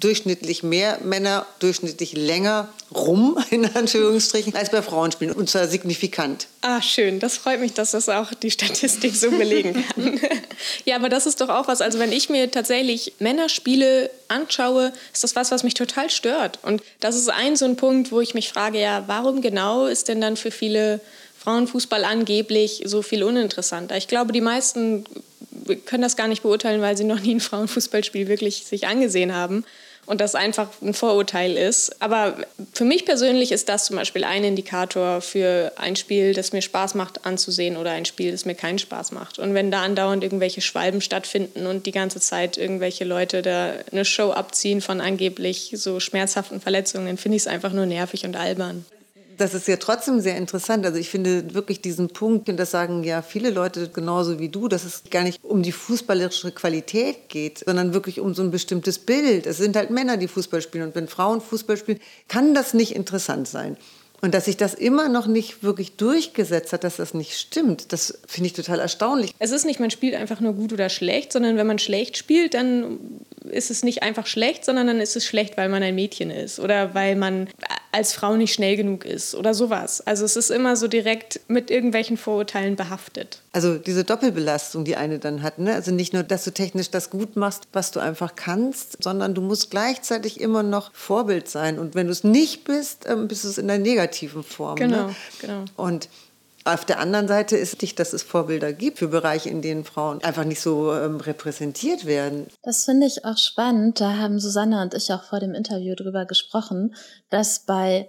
durchschnittlich 0.00 0.62
mehr 0.62 0.98
Männer 1.04 1.46
durchschnittlich 1.58 2.14
länger 2.14 2.68
rum, 2.94 3.38
in 3.50 3.64
Anführungsstrichen, 3.64 4.54
als 4.54 4.70
bei 4.70 4.82
Frauenspielen. 4.82 5.34
Und 5.34 5.48
zwar 5.48 5.68
signifikant. 5.68 6.48
Ah, 6.62 6.82
schön. 6.82 7.20
Das 7.20 7.36
freut 7.36 7.60
mich, 7.60 7.74
dass 7.74 7.92
das 7.92 8.08
auch 8.08 8.34
die 8.34 8.50
Statistik 8.50 9.14
so 9.14 9.30
belegen 9.30 9.84
kann. 9.94 10.20
ja, 10.84 10.96
aber 10.96 11.08
das 11.08 11.26
ist 11.26 11.40
doch 11.40 11.48
auch 11.48 11.68
was. 11.68 11.80
Also, 11.80 11.98
wenn 11.98 12.12
ich 12.12 12.28
mir 12.28 12.50
tatsächlich 12.50 13.14
Männerspiele 13.18 14.10
anschaue, 14.28 14.92
ist 15.12 15.22
das 15.22 15.36
was, 15.36 15.50
was 15.50 15.62
mich 15.62 15.74
total 15.74 16.10
stört. 16.10 16.58
Und 16.62 16.82
das 17.00 17.16
ist 17.16 17.28
ein 17.28 17.56
so 17.56 17.64
ein 17.66 17.76
Punkt, 17.76 18.10
wo 18.10 18.20
ich 18.20 18.34
mich 18.34 18.48
frage, 18.48 18.80
ja, 18.80 19.04
warum 19.06 19.42
genau 19.42 19.86
ist 19.86 20.08
denn 20.08 20.20
dann 20.20 20.36
für 20.36 20.50
viele 20.50 21.00
Frauenfußball 21.38 22.04
angeblich 22.04 22.82
so 22.86 23.02
viel 23.02 23.22
uninteressanter? 23.22 23.96
Ich 23.96 24.08
glaube, 24.08 24.32
die 24.32 24.40
meisten 24.40 25.04
können 25.86 26.02
das 26.02 26.16
gar 26.16 26.28
nicht 26.28 26.42
beurteilen, 26.42 26.80
weil 26.80 26.96
sie 26.96 27.04
noch 27.04 27.20
nie 27.20 27.34
ein 27.34 27.40
Frauenfußballspiel 27.40 28.28
wirklich 28.28 28.64
sich 28.64 28.86
angesehen 28.86 29.34
haben 29.34 29.64
und 30.10 30.20
das 30.20 30.34
einfach 30.34 30.68
ein 30.82 30.92
Vorurteil 30.92 31.56
ist. 31.56 32.02
Aber 32.02 32.36
für 32.72 32.84
mich 32.84 33.04
persönlich 33.04 33.52
ist 33.52 33.68
das 33.68 33.84
zum 33.84 33.94
Beispiel 33.94 34.24
ein 34.24 34.42
Indikator 34.42 35.20
für 35.20 35.70
ein 35.76 35.94
Spiel, 35.94 36.34
das 36.34 36.52
mir 36.52 36.62
Spaß 36.62 36.96
macht 36.96 37.24
anzusehen 37.24 37.76
oder 37.76 37.92
ein 37.92 38.04
Spiel, 38.04 38.32
das 38.32 38.44
mir 38.44 38.56
keinen 38.56 38.80
Spaß 38.80 39.12
macht. 39.12 39.38
Und 39.38 39.54
wenn 39.54 39.70
da 39.70 39.82
andauernd 39.82 40.24
irgendwelche 40.24 40.62
Schwalben 40.62 41.00
stattfinden 41.00 41.64
und 41.66 41.86
die 41.86 41.92
ganze 41.92 42.18
Zeit 42.18 42.58
irgendwelche 42.58 43.04
Leute 43.04 43.40
da 43.40 43.74
eine 43.92 44.04
Show 44.04 44.32
abziehen 44.32 44.80
von 44.80 45.00
angeblich 45.00 45.74
so 45.76 46.00
schmerzhaften 46.00 46.60
Verletzungen, 46.60 47.16
finde 47.16 47.36
ich 47.36 47.42
es 47.42 47.46
einfach 47.46 47.72
nur 47.72 47.86
nervig 47.86 48.24
und 48.24 48.34
albern 48.34 48.84
das 49.40 49.54
ist 49.54 49.68
ja 49.68 49.76
trotzdem 49.76 50.20
sehr 50.20 50.36
interessant. 50.36 50.84
Also 50.84 50.98
ich 50.98 51.08
finde 51.08 51.54
wirklich 51.54 51.80
diesen 51.80 52.08
Punkt, 52.08 52.48
und 52.48 52.56
das 52.56 52.70
sagen 52.70 53.04
ja 53.04 53.22
viele 53.22 53.50
Leute 53.50 53.88
genauso 53.88 54.38
wie 54.38 54.48
du, 54.48 54.68
dass 54.68 54.84
es 54.84 55.04
gar 55.10 55.22
nicht 55.22 55.42
um 55.42 55.62
die 55.62 55.72
fußballerische 55.72 56.52
Qualität 56.52 57.28
geht, 57.28 57.64
sondern 57.64 57.94
wirklich 57.94 58.20
um 58.20 58.34
so 58.34 58.42
ein 58.42 58.50
bestimmtes 58.50 58.98
Bild. 58.98 59.46
Es 59.46 59.56
sind 59.56 59.76
halt 59.76 59.90
Männer, 59.90 60.16
die 60.16 60.28
Fußball 60.28 60.60
spielen. 60.60 60.88
Und 60.88 60.94
wenn 60.94 61.08
Frauen 61.08 61.40
Fußball 61.40 61.76
spielen, 61.76 62.00
kann 62.28 62.54
das 62.54 62.74
nicht 62.74 62.94
interessant 62.94 63.48
sein. 63.48 63.76
Und 64.22 64.34
dass 64.34 64.44
sich 64.44 64.56
das 64.56 64.74
immer 64.74 65.08
noch 65.08 65.26
nicht 65.26 65.62
wirklich 65.62 65.96
durchgesetzt 65.96 66.72
hat, 66.72 66.84
dass 66.84 66.96
das 66.96 67.14
nicht 67.14 67.38
stimmt, 67.38 67.92
das 67.92 68.18
finde 68.26 68.48
ich 68.48 68.52
total 68.52 68.78
erstaunlich. 68.78 69.32
Es 69.38 69.50
ist 69.50 69.64
nicht, 69.64 69.80
man 69.80 69.90
spielt 69.90 70.14
einfach 70.14 70.40
nur 70.40 70.52
gut 70.52 70.72
oder 70.74 70.90
schlecht, 70.90 71.32
sondern 71.32 71.56
wenn 71.56 71.66
man 71.66 71.78
schlecht 71.78 72.18
spielt, 72.18 72.52
dann 72.52 72.98
ist 73.44 73.70
es 73.70 73.82
nicht 73.82 74.02
einfach 74.02 74.26
schlecht, 74.26 74.64
sondern 74.66 74.88
dann 74.88 75.00
ist 75.00 75.16
es 75.16 75.24
schlecht, 75.24 75.56
weil 75.56 75.70
man 75.70 75.82
ein 75.82 75.94
Mädchen 75.94 76.30
ist 76.30 76.60
oder 76.60 76.94
weil 76.94 77.16
man 77.16 77.48
als 77.92 78.12
Frau 78.12 78.36
nicht 78.36 78.54
schnell 78.54 78.76
genug 78.76 79.04
ist 79.04 79.34
oder 79.34 79.54
sowas. 79.54 80.00
Also 80.06 80.24
es 80.24 80.36
ist 80.36 80.50
immer 80.50 80.76
so 80.76 80.86
direkt 80.88 81.40
mit 81.48 81.70
irgendwelchen 81.70 82.16
Vorurteilen 82.16 82.76
behaftet. 82.76 83.42
Also 83.52 83.78
diese 83.78 84.04
Doppelbelastung, 84.04 84.84
die 84.84 84.96
eine 84.96 85.18
dann 85.18 85.42
hat. 85.42 85.58
Ne? 85.58 85.74
Also 85.74 85.90
nicht 85.90 86.12
nur, 86.12 86.22
dass 86.22 86.44
du 86.44 86.52
technisch 86.52 86.90
das 86.90 87.10
gut 87.10 87.36
machst, 87.36 87.68
was 87.72 87.90
du 87.90 88.00
einfach 88.00 88.36
kannst, 88.36 89.02
sondern 89.02 89.34
du 89.34 89.40
musst 89.40 89.70
gleichzeitig 89.70 90.40
immer 90.40 90.62
noch 90.62 90.92
Vorbild 90.94 91.48
sein. 91.48 91.78
Und 91.78 91.94
wenn 91.94 92.06
du 92.06 92.12
es 92.12 92.22
nicht 92.22 92.64
bist, 92.64 93.06
ähm, 93.08 93.26
bist 93.28 93.44
du 93.44 93.48
es 93.48 93.58
in 93.58 93.66
der 93.66 93.78
negativen 93.78 94.42
Form. 94.42 94.76
Genau, 94.76 95.08
ne? 95.08 95.16
genau. 95.40 95.64
Und 95.76 96.08
auf 96.64 96.84
der 96.84 97.00
anderen 97.00 97.28
Seite 97.28 97.56
ist 97.56 97.82
es 97.82 97.94
dass 97.94 98.12
es 98.12 98.22
Vorbilder 98.22 98.72
gibt 98.72 98.98
für 98.98 99.08
Bereiche, 99.08 99.48
in 99.48 99.62
denen 99.62 99.84
Frauen 99.84 100.22
einfach 100.22 100.44
nicht 100.44 100.60
so 100.60 100.92
ähm, 100.92 101.16
repräsentiert 101.16 102.04
werden. 102.04 102.46
Das 102.62 102.84
finde 102.84 103.06
ich 103.06 103.24
auch 103.24 103.38
spannend. 103.38 104.00
Da 104.00 104.16
haben 104.16 104.38
Susanne 104.38 104.82
und 104.82 104.94
ich 104.94 105.12
auch 105.12 105.24
vor 105.24 105.40
dem 105.40 105.54
Interview 105.54 105.94
drüber 105.94 106.26
gesprochen, 106.26 106.94
dass 107.30 107.60
bei 107.60 108.08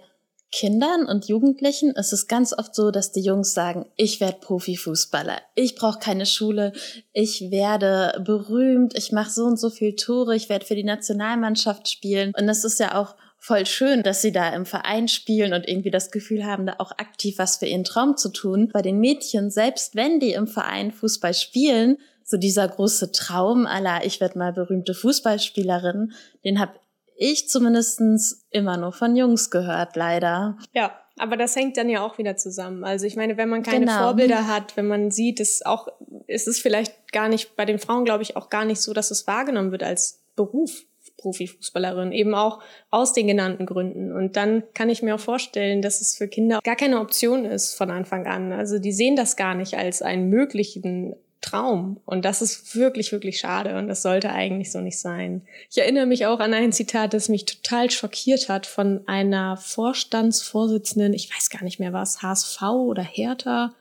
Kindern 0.52 1.06
und 1.06 1.28
Jugendlichen 1.28 1.92
ist 1.92 2.12
es 2.12 2.28
ganz 2.28 2.52
oft 2.52 2.74
so, 2.74 2.90
dass 2.90 3.10
die 3.10 3.22
Jungs 3.22 3.54
sagen, 3.54 3.86
ich 3.96 4.20
werde 4.20 4.38
Profifußballer, 4.40 5.40
ich 5.54 5.76
brauche 5.76 5.98
keine 5.98 6.26
Schule, 6.26 6.74
ich 7.14 7.50
werde 7.50 8.22
berühmt, 8.22 8.96
ich 8.96 9.12
mache 9.12 9.30
so 9.30 9.44
und 9.44 9.58
so 9.58 9.70
viel 9.70 9.96
Tore, 9.96 10.36
ich 10.36 10.50
werde 10.50 10.66
für 10.66 10.74
die 10.74 10.84
Nationalmannschaft 10.84 11.88
spielen. 11.88 12.34
Und 12.38 12.46
das 12.46 12.64
ist 12.64 12.78
ja 12.78 13.00
auch 13.00 13.14
voll 13.42 13.66
schön, 13.66 14.04
dass 14.04 14.22
sie 14.22 14.30
da 14.30 14.50
im 14.50 14.64
Verein 14.64 15.08
spielen 15.08 15.52
und 15.52 15.68
irgendwie 15.68 15.90
das 15.90 16.12
Gefühl 16.12 16.46
haben, 16.46 16.64
da 16.64 16.76
auch 16.78 16.92
aktiv 16.92 17.38
was 17.38 17.56
für 17.56 17.66
ihren 17.66 17.82
Traum 17.82 18.16
zu 18.16 18.28
tun. 18.28 18.70
Bei 18.72 18.82
den 18.82 19.00
Mädchen, 19.00 19.50
selbst 19.50 19.96
wenn 19.96 20.20
die 20.20 20.32
im 20.32 20.46
Verein 20.46 20.92
Fußball 20.92 21.34
spielen, 21.34 21.98
so 22.22 22.36
dieser 22.36 22.68
große 22.68 23.10
Traum 23.10 23.66
aller, 23.66 24.06
ich 24.06 24.20
werde 24.20 24.38
mal 24.38 24.52
berühmte 24.52 24.94
Fußballspielerin, 24.94 26.12
den 26.44 26.60
habe 26.60 26.74
ich 27.16 27.48
zumindestens 27.48 28.46
immer 28.50 28.76
nur 28.76 28.92
von 28.92 29.16
Jungs 29.16 29.50
gehört, 29.50 29.96
leider. 29.96 30.56
Ja, 30.72 30.96
aber 31.18 31.36
das 31.36 31.56
hängt 31.56 31.76
dann 31.76 31.88
ja 31.88 32.06
auch 32.06 32.18
wieder 32.18 32.36
zusammen. 32.36 32.84
Also 32.84 33.06
ich 33.06 33.16
meine, 33.16 33.36
wenn 33.36 33.48
man 33.48 33.64
keine 33.64 33.86
genau. 33.86 33.98
Vorbilder 34.04 34.46
hat, 34.46 34.76
wenn 34.76 34.86
man 34.86 35.10
sieht, 35.10 35.40
ist 35.40 35.66
auch, 35.66 35.88
ist 36.28 36.46
es 36.46 36.60
vielleicht 36.60 37.10
gar 37.12 37.28
nicht, 37.28 37.56
bei 37.56 37.64
den 37.64 37.80
Frauen 37.80 38.04
glaube 38.04 38.22
ich 38.22 38.36
auch 38.36 38.50
gar 38.50 38.64
nicht 38.64 38.80
so, 38.80 38.92
dass 38.92 39.10
es 39.10 39.26
wahrgenommen 39.26 39.72
wird 39.72 39.82
als 39.82 40.22
Beruf. 40.36 40.84
Profifußballerin, 41.22 42.12
eben 42.12 42.34
auch 42.34 42.60
aus 42.90 43.12
den 43.12 43.26
genannten 43.26 43.66
Gründen. 43.66 44.12
Und 44.12 44.36
dann 44.36 44.62
kann 44.74 44.90
ich 44.90 45.02
mir 45.02 45.14
auch 45.14 45.20
vorstellen, 45.20 45.80
dass 45.80 46.00
es 46.00 46.16
für 46.16 46.28
Kinder 46.28 46.60
gar 46.62 46.76
keine 46.76 47.00
Option 47.00 47.44
ist 47.44 47.74
von 47.74 47.90
Anfang 47.90 48.26
an. 48.26 48.52
Also 48.52 48.78
die 48.78 48.92
sehen 48.92 49.16
das 49.16 49.36
gar 49.36 49.54
nicht 49.54 49.74
als 49.78 50.02
einen 50.02 50.28
möglichen 50.28 51.14
Traum. 51.40 52.00
Und 52.06 52.24
das 52.24 52.40
ist 52.40 52.76
wirklich, 52.76 53.12
wirklich 53.12 53.38
schade. 53.38 53.76
Und 53.76 53.88
das 53.88 54.02
sollte 54.02 54.30
eigentlich 54.30 54.70
so 54.72 54.80
nicht 54.80 54.98
sein. 54.98 55.42
Ich 55.70 55.78
erinnere 55.78 56.06
mich 56.06 56.26
auch 56.26 56.40
an 56.40 56.54
ein 56.54 56.72
Zitat, 56.72 57.14
das 57.14 57.28
mich 57.28 57.44
total 57.44 57.90
schockiert 57.90 58.48
hat 58.48 58.66
von 58.66 59.02
einer 59.06 59.56
Vorstandsvorsitzenden, 59.56 61.12
ich 61.12 61.34
weiß 61.34 61.50
gar 61.50 61.64
nicht 61.64 61.80
mehr 61.80 61.92
was, 61.92 62.22
HSV 62.22 62.62
oder 62.62 63.02
Hertha 63.02 63.74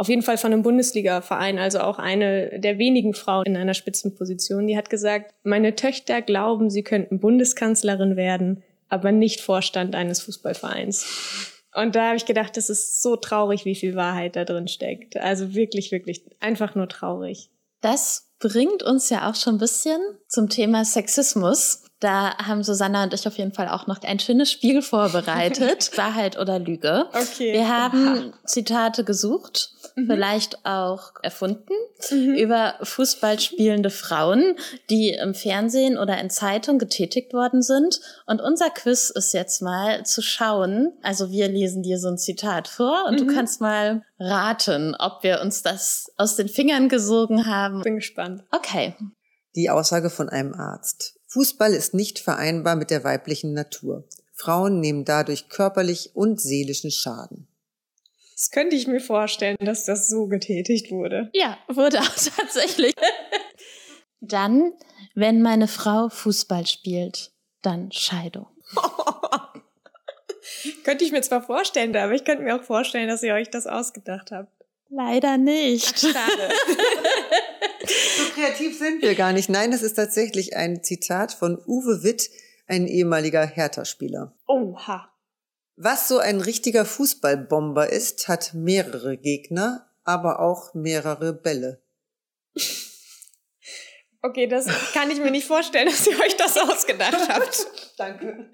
auf 0.00 0.08
jeden 0.08 0.22
Fall 0.22 0.38
von 0.38 0.50
einem 0.50 0.62
Bundesliga-Verein, 0.62 1.58
also 1.58 1.80
auch 1.80 1.98
eine 1.98 2.58
der 2.58 2.78
wenigen 2.78 3.12
Frauen 3.12 3.44
in 3.44 3.56
einer 3.58 3.74
Spitzenposition, 3.74 4.66
die 4.66 4.74
hat 4.74 4.88
gesagt, 4.88 5.34
meine 5.42 5.76
Töchter 5.76 6.22
glauben, 6.22 6.70
sie 6.70 6.82
könnten 6.82 7.20
Bundeskanzlerin 7.20 8.16
werden, 8.16 8.62
aber 8.88 9.12
nicht 9.12 9.42
Vorstand 9.42 9.94
eines 9.94 10.22
Fußballvereins. 10.22 11.52
Und 11.74 11.96
da 11.96 12.06
habe 12.06 12.16
ich 12.16 12.24
gedacht, 12.24 12.56
das 12.56 12.70
ist 12.70 13.02
so 13.02 13.16
traurig, 13.16 13.66
wie 13.66 13.74
viel 13.74 13.94
Wahrheit 13.94 14.36
da 14.36 14.46
drin 14.46 14.68
steckt. 14.68 15.18
Also 15.18 15.54
wirklich, 15.54 15.92
wirklich 15.92 16.24
einfach 16.40 16.74
nur 16.74 16.88
traurig. 16.88 17.50
Das 17.82 18.30
bringt 18.38 18.82
uns 18.82 19.10
ja 19.10 19.28
auch 19.28 19.34
schon 19.34 19.56
ein 19.56 19.60
bisschen 19.60 20.00
zum 20.28 20.48
Thema 20.48 20.86
Sexismus. 20.86 21.84
Da 22.00 22.36
haben 22.38 22.62
Susanna 22.62 23.04
und 23.04 23.14
ich 23.14 23.26
auf 23.28 23.36
jeden 23.36 23.52
Fall 23.52 23.68
auch 23.68 23.86
noch 23.86 24.02
ein 24.02 24.18
schönes 24.18 24.50
Spiel 24.50 24.82
vorbereitet. 24.82 25.90
Wahrheit 25.96 26.38
oder 26.38 26.58
Lüge. 26.58 27.06
Okay. 27.12 27.52
Wir 27.52 27.68
haben 27.68 28.32
Zitate 28.44 29.04
gesucht 29.04 29.74
mhm. 30.00 30.06
vielleicht 30.06 30.64
auch 30.64 31.12
erfunden, 31.22 31.74
mhm. 32.10 32.34
über 32.34 32.74
Fußballspielende 32.82 33.90
Frauen, 33.90 34.56
die 34.88 35.10
im 35.10 35.34
Fernsehen 35.34 35.98
oder 35.98 36.18
in 36.20 36.30
Zeitung 36.30 36.78
getätigt 36.78 37.32
worden 37.32 37.62
sind. 37.62 38.00
Und 38.26 38.40
unser 38.40 38.70
Quiz 38.70 39.10
ist 39.10 39.32
jetzt 39.32 39.62
mal 39.62 40.04
zu 40.04 40.22
schauen. 40.22 40.92
Also 41.02 41.30
wir 41.30 41.48
lesen 41.48 41.82
dir 41.82 41.98
so 41.98 42.08
ein 42.08 42.18
Zitat 42.18 42.68
vor 42.68 43.04
und 43.06 43.20
mhm. 43.20 43.28
du 43.28 43.34
kannst 43.34 43.60
mal 43.60 44.02
raten, 44.18 44.94
ob 44.98 45.22
wir 45.22 45.40
uns 45.40 45.62
das 45.62 46.12
aus 46.16 46.36
den 46.36 46.48
Fingern 46.48 46.88
gesogen 46.88 47.46
haben. 47.46 47.82
Bin 47.82 47.96
gespannt. 47.96 48.44
Okay. 48.50 48.94
Die 49.56 49.70
Aussage 49.70 50.10
von 50.10 50.28
einem 50.28 50.54
Arzt. 50.54 51.19
Fußball 51.30 51.74
ist 51.74 51.94
nicht 51.94 52.18
vereinbar 52.18 52.74
mit 52.74 52.90
der 52.90 53.04
weiblichen 53.04 53.52
Natur. 53.52 54.02
Frauen 54.34 54.80
nehmen 54.80 55.04
dadurch 55.04 55.48
körperlich 55.48 56.10
und 56.14 56.40
seelischen 56.40 56.90
Schaden. 56.90 57.46
Das 58.34 58.50
könnte 58.50 58.74
ich 58.74 58.88
mir 58.88 59.00
vorstellen, 59.00 59.56
dass 59.60 59.84
das 59.84 60.08
so 60.08 60.26
getätigt 60.26 60.90
wurde. 60.90 61.30
Ja, 61.32 61.56
wurde 61.68 62.00
auch 62.00 62.16
tatsächlich. 62.36 62.94
dann, 64.20 64.72
wenn 65.14 65.40
meine 65.40 65.68
Frau 65.68 66.08
Fußball 66.08 66.66
spielt, 66.66 67.30
dann 67.62 67.92
Scheidung. 67.92 68.48
könnte 70.84 71.04
ich 71.04 71.12
mir 71.12 71.22
zwar 71.22 71.42
vorstellen, 71.42 71.94
aber 71.94 72.14
ich 72.14 72.24
könnte 72.24 72.42
mir 72.42 72.56
auch 72.56 72.64
vorstellen, 72.64 73.08
dass 73.08 73.22
ihr 73.22 73.34
euch 73.34 73.50
das 73.50 73.68
ausgedacht 73.68 74.32
habt. 74.32 74.50
Leider 74.88 75.38
nicht. 75.38 75.94
Ach, 75.94 76.12
schade. 76.12 76.48
so 78.16 78.24
kreativ 78.34 78.78
sind 78.78 79.02
wir 79.02 79.14
gar 79.14 79.32
nicht. 79.32 79.48
Nein, 79.48 79.70
das 79.70 79.82
ist 79.82 79.94
tatsächlich 79.94 80.56
ein 80.56 80.82
Zitat 80.82 81.32
von 81.32 81.58
Uwe 81.66 82.02
Witt, 82.02 82.30
ein 82.66 82.86
ehemaliger 82.86 83.44
Hertha-Spieler. 83.46 84.34
Oha. 84.46 85.12
Was 85.76 86.08
so 86.08 86.18
ein 86.18 86.40
richtiger 86.40 86.84
Fußballbomber 86.84 87.90
ist, 87.90 88.28
hat 88.28 88.52
mehrere 88.54 89.16
Gegner, 89.16 89.90
aber 90.04 90.40
auch 90.40 90.74
mehrere 90.74 91.32
Bälle. 91.32 91.82
Okay, 94.22 94.46
das 94.46 94.66
kann 94.92 95.10
ich 95.10 95.18
mir 95.18 95.30
nicht 95.30 95.46
vorstellen, 95.46 95.86
dass 95.86 96.06
ihr 96.06 96.18
euch 96.20 96.36
das 96.36 96.58
ausgedacht 96.58 97.16
habt. 97.28 97.66
Danke. 97.96 98.50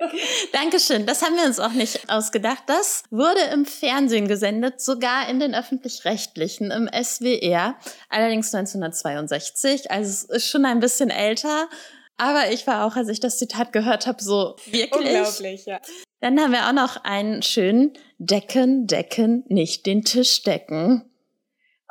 Dankeschön. 0.52 1.06
Das 1.06 1.22
haben 1.22 1.36
wir 1.36 1.44
uns 1.44 1.58
auch 1.58 1.72
nicht 1.72 2.08
ausgedacht. 2.08 2.62
Das 2.66 3.02
wurde 3.10 3.40
im 3.52 3.64
Fernsehen 3.64 4.28
gesendet, 4.28 4.80
sogar 4.80 5.28
in 5.28 5.40
den 5.40 5.56
öffentlich-rechtlichen, 5.56 6.70
im 6.70 6.88
SWR. 6.88 7.74
Allerdings 8.08 8.54
1962. 8.54 9.90
Also 9.90 10.08
es 10.08 10.22
ist 10.22 10.48
schon 10.48 10.64
ein 10.64 10.78
bisschen 10.78 11.10
älter. 11.10 11.68
Aber 12.16 12.50
ich 12.52 12.66
war 12.68 12.86
auch, 12.86 12.94
als 12.94 13.08
ich 13.08 13.18
das 13.18 13.38
Zitat 13.38 13.72
gehört 13.72 14.06
habe, 14.06 14.22
so 14.22 14.56
wirklich. 14.66 14.92
Unglaublich, 14.92 15.66
ja. 15.66 15.80
Dann 16.20 16.40
haben 16.40 16.52
wir 16.52 16.68
auch 16.68 16.72
noch 16.72 17.04
einen 17.04 17.42
schönen 17.42 17.92
Decken, 18.18 18.86
Decken, 18.86 19.44
nicht 19.48 19.84
den 19.84 20.02
Tisch 20.02 20.42
decken. 20.42 21.10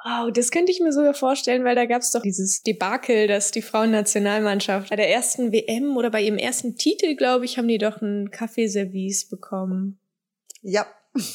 Oh, 0.08 0.30
das 0.30 0.52
könnte 0.52 0.72
ich 0.72 0.82
mir 0.82 0.94
sogar 0.94 1.16
vorstellen, 1.16 1.64
weil 1.64 1.76
da 1.76 1.86
gab 1.86 2.04
es 2.04 2.12
doch 2.12 2.22
dieses 2.22 2.62
Debakel, 2.62 3.28
dass 3.28 3.50
die 3.50 3.64
Frauennationalmannschaft 3.64 4.92
bei 4.92 4.96
der 4.96 5.10
ersten 5.10 5.52
WM 5.52 5.98
oder 5.98 6.12
bei 6.12 6.22
ihrem 6.22 6.38
ersten 6.38 6.78
Titel, 6.78 7.16
glaube 7.16 7.46
ich, 7.46 7.58
haben 7.58 7.68
die 7.68 7.80
doch 7.80 8.04
ein 8.04 8.30
Kaffeeservice 8.30 9.28
bekommen. 9.30 9.98
Ja. 10.62 10.86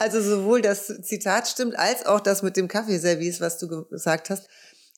also 0.00 0.20
sowohl 0.20 0.60
das 0.60 0.86
Zitat 1.02 1.46
stimmt, 1.46 1.78
als 1.78 2.04
auch 2.04 2.18
das 2.18 2.42
mit 2.42 2.56
dem 2.56 2.66
Kaffeeservice, 2.66 3.40
was 3.40 3.58
du 3.58 3.84
gesagt 3.84 4.28
hast. 4.28 4.48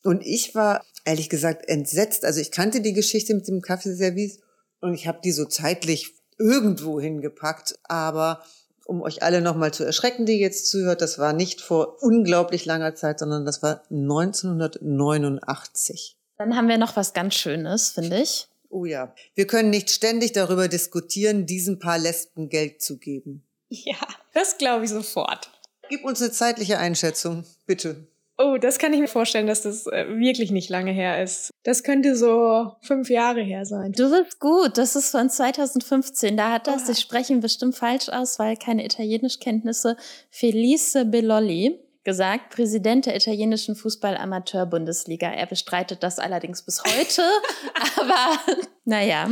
Und 0.03 0.25
ich 0.25 0.55
war 0.55 0.83
ehrlich 1.05 1.29
gesagt 1.29 1.69
entsetzt. 1.69 2.25
Also 2.25 2.41
ich 2.41 2.49
kannte 2.49 2.81
die 2.81 2.93
Geschichte 2.93 3.35
mit 3.35 3.47
dem 3.47 3.61
Kaffeeservice 3.61 4.39
und 4.81 4.95
ich 4.95 5.07
habe 5.07 5.19
die 5.23 5.33
so 5.33 5.45
zeitlich 5.45 6.15
irgendwo 6.39 6.99
hingepackt, 6.99 7.77
aber 7.83 8.43
um 8.89 9.01
euch 9.03 9.23
alle 9.23 9.39
nochmal 9.39 9.73
zu 9.73 9.85
erschrecken, 9.85 10.25
die 10.25 10.39
jetzt 10.39 10.69
zuhört, 10.69 11.01
das 11.01 11.17
war 11.19 11.31
nicht 11.31 11.61
vor 11.61 12.01
unglaublich 12.01 12.65
langer 12.65 12.95
Zeit, 12.95 13.19
sondern 13.19 13.45
das 13.45 13.61
war 13.61 13.83
1989. 13.91 16.17
Dann 16.37 16.55
haben 16.55 16.67
wir 16.67 16.79
noch 16.79 16.95
was 16.95 17.13
ganz 17.13 17.35
Schönes, 17.35 17.91
finde 17.91 18.19
ich. 18.19 18.47
Oh 18.69 18.85
ja. 18.85 19.13
Wir 19.35 19.45
können 19.45 19.69
nicht 19.69 19.91
ständig 19.91 20.31
darüber 20.31 20.67
diskutieren, 20.67 21.45
diesen 21.45 21.77
paar 21.79 21.99
Lesben 21.99 22.49
Geld 22.49 22.81
zu 22.81 22.97
geben. 22.97 23.45
Ja, 23.69 23.99
das 24.33 24.57
glaube 24.57 24.85
ich 24.85 24.89
sofort. 24.89 25.51
Gib 25.89 26.03
uns 26.03 26.19
eine 26.21 26.31
zeitliche 26.31 26.79
Einschätzung, 26.79 27.43
bitte. 27.67 28.07
Oh, 28.41 28.57
das 28.57 28.79
kann 28.79 28.93
ich 28.93 29.01
mir 29.01 29.09
vorstellen, 29.09 29.47
dass 29.47 29.63
das 29.63 29.85
äh, 29.87 30.07
wirklich 30.07 30.49
nicht 30.49 30.69
lange 30.69 30.91
her 30.91 31.21
ist. 31.21 31.51
Das 31.63 31.83
könnte 31.83 32.15
so 32.15 32.71
fünf 32.81 33.09
Jahre 33.09 33.41
her 33.41 33.65
sein. 33.65 33.91
Du 33.91 34.09
bist 34.09 34.39
gut. 34.39 34.77
Das 34.77 34.95
ist 34.95 35.11
von 35.11 35.29
2015. 35.29 36.37
Da 36.37 36.53
hat 36.53 36.67
das, 36.67 36.87
oh. 36.87 36.91
ich 36.93 36.99
spreche 36.99 37.33
ihn 37.33 37.41
bestimmt 37.41 37.75
falsch 37.75 38.07
aus, 38.07 38.39
weil 38.39 38.55
keine 38.55 38.85
Italienischkenntnisse, 38.85 39.97
Felice 40.29 41.03
Belloli 41.03 41.79
gesagt, 42.05 42.51
Präsident 42.55 43.07
der 43.07 43.17
italienischen 43.17 43.75
Fußball-Amateur-Bundesliga. 43.75 45.29
Er 45.29 45.45
bestreitet 45.45 46.01
das 46.01 46.17
allerdings 46.17 46.61
bis 46.61 46.81
heute. 46.81 47.23
aber 47.99 48.39
naja. 48.85 49.29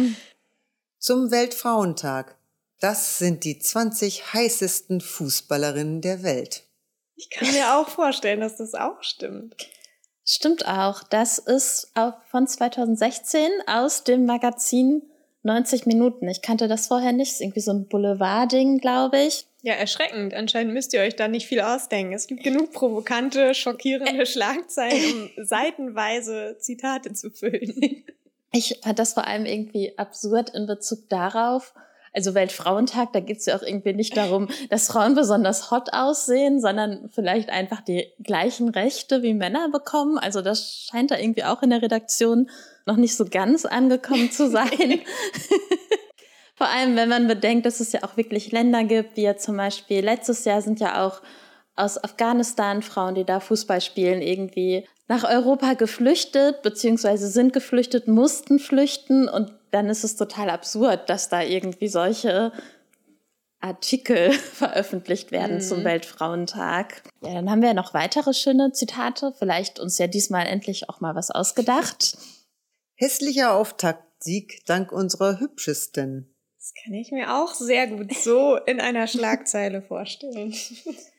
Zum 1.00 1.32
Weltfrauentag. 1.32 2.36
Das 2.82 3.20
sind 3.20 3.46
die 3.46 3.58
20 3.58 4.34
heißesten 4.34 5.00
Fußballerinnen 5.00 6.02
der 6.02 6.24
Welt. 6.24 6.67
Ich 7.18 7.30
kann 7.30 7.52
mir 7.52 7.76
auch 7.76 7.90
vorstellen, 7.90 8.40
dass 8.40 8.58
das 8.58 8.76
auch 8.76 9.02
stimmt. 9.02 9.56
Stimmt 10.24 10.68
auch. 10.68 11.04
Das 11.04 11.40
ist 11.40 11.92
auch 11.96 12.14
von 12.30 12.48
2016 12.48 13.50
aus 13.66 14.04
dem 14.04 14.26
Magazin 14.26 15.02
90 15.44 15.86
Minuten. 15.86 16.28
Ich 16.28 16.42
kannte 16.42 16.68
das 16.68 16.88
vorher 16.88 17.14
nicht. 17.14 17.32
Das 17.32 17.36
ist 17.36 17.42
irgendwie 17.42 17.62
so 17.62 17.72
ein 17.72 17.88
Boulevard-Ding, 17.88 18.80
glaube 18.80 19.20
ich. 19.20 19.46
Ja, 19.64 19.74
erschreckend. 19.74 20.34
Anscheinend 20.34 20.74
müsst 20.74 20.94
ihr 20.94 21.02
euch 21.02 21.16
da 21.16 21.28
nicht 21.28 21.48
viel 21.48 21.62
ausdenken. 21.62 22.14
Es 22.14 22.28
gibt 22.28 22.44
genug 22.44 22.72
provokante, 22.72 23.54
schockierende 23.54 24.26
Schlagzeilen, 24.26 25.32
um 25.38 25.44
seitenweise 25.46 26.58
Zitate 26.60 27.14
zu 27.14 27.32
füllen. 27.32 28.04
Ich 28.52 28.80
fand 28.84 29.00
das 29.00 29.14
vor 29.14 29.26
allem 29.26 29.46
irgendwie 29.46 29.98
absurd 29.98 30.52
in 30.52 30.68
Bezug 30.68 31.10
darauf, 31.10 31.74
also 32.14 32.34
Weltfrauentag, 32.34 33.14
da 33.14 33.20
geht 33.20 33.38
es 33.38 33.46
ja 33.46 33.58
auch 33.58 33.62
irgendwie 33.62 33.94
nicht 33.94 34.16
darum, 34.18 34.48
dass 34.70 34.88
Frauen 34.88 35.16
besonders 35.16 35.72
hot 35.72 35.94
aussehen, 35.94 36.60
sondern 36.60 37.10
vielleicht 37.14 37.50
einfach 37.50 37.82
die 37.82 38.08
gleichen 38.24 38.70
Rechte 38.70 39.24
wie 39.24 39.34
Männer 39.34 39.70
bekommen. 39.70 40.18
Also 40.18 40.42
das 40.42 40.88
scheint 40.90 41.12
da 41.12 41.18
irgendwie 41.18 41.44
auch 41.44 41.62
in 41.62 41.70
der 41.70 41.82
Redaktion 41.82 42.50
noch 42.86 42.98
nicht 42.98 43.16
so 43.16 43.26
ganz 43.26 43.66
angekommen 43.66 44.32
zu 44.32 44.50
sein. 44.50 45.02
Vor 46.56 46.68
allem, 46.68 46.96
wenn 46.96 47.10
man 47.10 47.28
bedenkt, 47.28 47.68
dass 47.68 47.80
es 47.80 47.92
ja 47.92 48.04
auch 48.04 48.18
wirklich 48.18 48.52
Länder 48.52 48.84
gibt, 48.84 49.16
wie 49.16 49.24
ja 49.24 49.38
zum 49.38 49.58
Beispiel 49.58 50.04
letztes 50.04 50.44
Jahr 50.46 50.62
sind 50.62 50.80
ja 50.80 51.06
auch 51.06 51.22
aus 51.78 52.04
Afghanistan 52.04 52.82
Frauen, 52.82 53.16
die 53.16 53.24
da 53.24 53.40
Fußball 53.40 53.82
spielen, 53.82 54.22
irgendwie 54.22 54.88
nach 55.08 55.24
Europa 55.24 55.74
geflüchtet, 55.74 56.62
beziehungsweise 56.64 57.30
sind 57.30 57.54
geflüchtet, 57.54 58.08
mussten 58.08 58.60
flüchten 58.60 59.30
und 59.30 59.54
dann 59.72 59.90
ist 59.90 60.04
es 60.04 60.16
total 60.16 60.50
absurd, 60.50 61.10
dass 61.10 61.30
da 61.30 61.42
irgendwie 61.42 61.88
solche 61.88 62.52
Artikel 63.60 64.32
veröffentlicht 64.54 65.32
werden 65.32 65.56
mhm. 65.58 65.62
zum 65.62 65.84
Weltfrauentag. 65.84 67.04
Ja, 67.22 67.34
dann 67.34 67.50
haben 67.50 67.62
wir 67.62 67.74
noch 67.74 67.94
weitere 67.94 68.34
schöne 68.34 68.72
Zitate. 68.72 69.34
Vielleicht 69.38 69.80
uns 69.80 69.98
ja 69.98 70.08
diesmal 70.08 70.46
endlich 70.48 70.90
auch 70.90 71.00
mal 71.00 71.16
was 71.16 71.32
ausgedacht. 71.32 72.18
Hässlicher 72.96 73.54
Auftaktsieg 73.54 74.64
dank 74.66 74.92
unserer 74.92 75.40
hübschesten. 75.40 76.34
Das 76.58 76.74
kann 76.84 76.94
ich 76.94 77.12
mir 77.12 77.36
auch 77.36 77.54
sehr 77.54 77.88
gut 77.88 78.14
so 78.14 78.58
in 78.58 78.82
einer 78.82 79.08
Schlagzeile 79.08 79.82
vorstellen. 79.82 80.54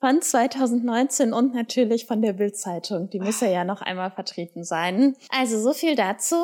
Von 0.00 0.22
2019 0.22 1.32
und 1.32 1.54
natürlich 1.54 2.06
von 2.06 2.22
der 2.22 2.32
Bildzeitung. 2.32 3.10
Die 3.10 3.18
muss 3.18 3.40
ja, 3.40 3.48
ja 3.48 3.64
noch 3.64 3.82
einmal 3.82 4.12
vertreten 4.12 4.62
sein. 4.62 5.16
Also 5.30 5.60
so 5.60 5.72
viel 5.72 5.96
dazu. 5.96 6.36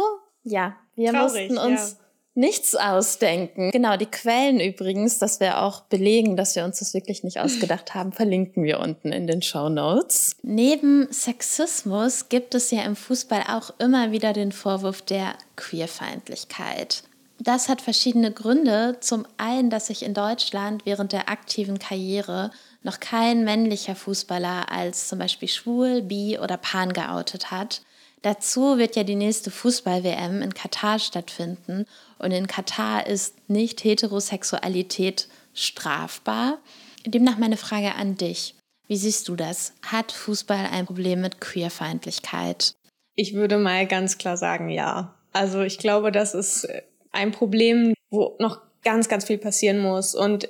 Ja, 0.42 0.74
wir 0.96 1.12
Traurig, 1.12 1.50
mussten 1.50 1.58
uns 1.58 1.92
ja. 1.92 2.04
nichts 2.34 2.74
ausdenken. 2.74 3.70
Genau, 3.70 3.96
die 3.96 4.06
Quellen 4.06 4.58
übrigens, 4.58 5.20
dass 5.20 5.38
wir 5.38 5.62
auch 5.62 5.82
belegen, 5.82 6.36
dass 6.36 6.56
wir 6.56 6.64
uns 6.64 6.80
das 6.80 6.94
wirklich 6.94 7.22
nicht 7.22 7.38
ausgedacht 7.38 7.94
haben, 7.94 8.12
verlinken 8.12 8.64
wir 8.64 8.80
unten 8.80 9.12
in 9.12 9.28
den 9.28 9.40
Show 9.40 9.68
Notes. 9.68 10.36
Neben 10.42 11.06
Sexismus 11.12 12.28
gibt 12.28 12.56
es 12.56 12.72
ja 12.72 12.82
im 12.82 12.96
Fußball 12.96 13.44
auch 13.48 13.70
immer 13.78 14.10
wieder 14.10 14.32
den 14.32 14.50
Vorwurf 14.50 15.00
der 15.00 15.34
Queerfeindlichkeit. 15.54 17.04
Das 17.38 17.68
hat 17.68 17.80
verschiedene 17.80 18.32
Gründe. 18.32 18.96
Zum 19.00 19.26
einen, 19.36 19.70
dass 19.70 19.88
sich 19.88 20.02
in 20.02 20.14
Deutschland 20.14 20.86
während 20.86 21.12
der 21.12 21.28
aktiven 21.28 21.78
Karriere 21.78 22.50
noch 22.84 23.00
kein 23.00 23.44
männlicher 23.44 23.96
Fußballer 23.96 24.70
als 24.70 25.08
zum 25.08 25.18
Beispiel 25.18 25.48
schwul, 25.48 26.02
bi 26.02 26.38
oder 26.38 26.56
pan 26.56 26.92
geoutet 26.92 27.50
hat. 27.50 27.82
Dazu 28.22 28.78
wird 28.78 28.96
ja 28.96 29.04
die 29.04 29.16
nächste 29.16 29.50
Fußball-WM 29.50 30.40
in 30.40 30.54
Katar 30.54 30.98
stattfinden 30.98 31.86
und 32.18 32.30
in 32.30 32.46
Katar 32.46 33.06
ist 33.06 33.34
nicht 33.48 33.84
Heterosexualität 33.84 35.28
strafbar. 35.52 36.58
Demnach 37.04 37.36
meine 37.36 37.56
Frage 37.56 37.94
an 37.96 38.16
dich. 38.16 38.54
Wie 38.86 38.96
siehst 38.96 39.28
du 39.28 39.36
das? 39.36 39.72
Hat 39.82 40.12
Fußball 40.12 40.68
ein 40.70 40.86
Problem 40.86 41.20
mit 41.20 41.40
Queerfeindlichkeit? 41.40 42.74
Ich 43.14 43.34
würde 43.34 43.58
mal 43.58 43.86
ganz 43.86 44.18
klar 44.18 44.36
sagen, 44.36 44.68
ja. 44.68 45.14
Also 45.32 45.62
ich 45.62 45.78
glaube, 45.78 46.12
das 46.12 46.34
ist 46.34 46.68
ein 47.12 47.32
Problem, 47.32 47.94
wo 48.10 48.36
noch 48.38 48.60
ganz, 48.82 49.08
ganz 49.08 49.24
viel 49.24 49.38
passieren 49.38 49.80
muss. 49.80 50.14
Und 50.14 50.48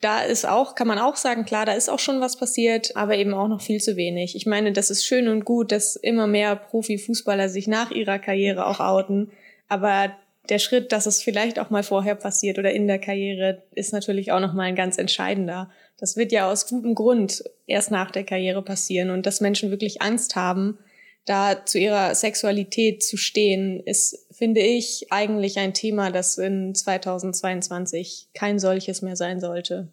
da 0.00 0.20
ist 0.20 0.46
auch, 0.46 0.74
kann 0.74 0.86
man 0.86 0.98
auch 0.98 1.16
sagen, 1.16 1.44
klar, 1.44 1.66
da 1.66 1.72
ist 1.72 1.88
auch 1.88 1.98
schon 1.98 2.20
was 2.20 2.36
passiert, 2.36 2.96
aber 2.96 3.16
eben 3.16 3.34
auch 3.34 3.48
noch 3.48 3.60
viel 3.60 3.80
zu 3.80 3.96
wenig. 3.96 4.36
Ich 4.36 4.46
meine, 4.46 4.72
das 4.72 4.90
ist 4.90 5.04
schön 5.04 5.28
und 5.28 5.44
gut, 5.44 5.72
dass 5.72 5.96
immer 5.96 6.26
mehr 6.26 6.54
Profifußballer 6.56 7.48
sich 7.48 7.66
nach 7.66 7.90
ihrer 7.90 8.18
Karriere 8.18 8.66
auch 8.66 8.80
outen. 8.80 9.32
Aber 9.68 10.12
der 10.48 10.58
Schritt, 10.58 10.92
dass 10.92 11.06
es 11.06 11.22
vielleicht 11.22 11.58
auch 11.58 11.70
mal 11.70 11.82
vorher 11.82 12.14
passiert 12.14 12.58
oder 12.58 12.72
in 12.72 12.86
der 12.86 12.98
Karriere, 12.98 13.62
ist 13.74 13.92
natürlich 13.92 14.30
auch 14.30 14.40
nochmal 14.40 14.66
ein 14.66 14.76
ganz 14.76 14.98
entscheidender. 14.98 15.70
Das 15.98 16.16
wird 16.16 16.32
ja 16.32 16.50
aus 16.50 16.68
gutem 16.68 16.94
Grund 16.94 17.42
erst 17.66 17.90
nach 17.90 18.10
der 18.10 18.24
Karriere 18.24 18.62
passieren 18.62 19.10
und 19.10 19.26
dass 19.26 19.40
Menschen 19.40 19.70
wirklich 19.70 20.02
Angst 20.02 20.36
haben, 20.36 20.78
da 21.24 21.64
zu 21.64 21.78
ihrer 21.78 22.14
Sexualität 22.14 23.02
zu 23.02 23.16
stehen, 23.16 23.80
ist, 23.80 24.23
finde 24.34 24.60
ich, 24.60 25.06
eigentlich 25.10 25.58
ein 25.58 25.74
Thema, 25.74 26.10
das 26.10 26.38
in 26.38 26.74
2022 26.74 28.28
kein 28.34 28.58
solches 28.58 29.02
mehr 29.02 29.16
sein 29.16 29.40
sollte. 29.40 29.88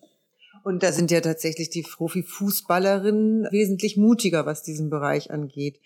Und 0.64 0.84
da 0.84 0.92
sind 0.92 1.12
ja 1.12 1.22
tatsächlich 1.22 1.70
die 1.70 1.84
Profifußballerinnen 1.84 3.48
wesentlich 3.52 3.98
mutiger, 3.98 4.46
was 4.46 4.64
diesen 4.64 4.90
Bereich 4.90 5.32
angeht. 5.32 5.80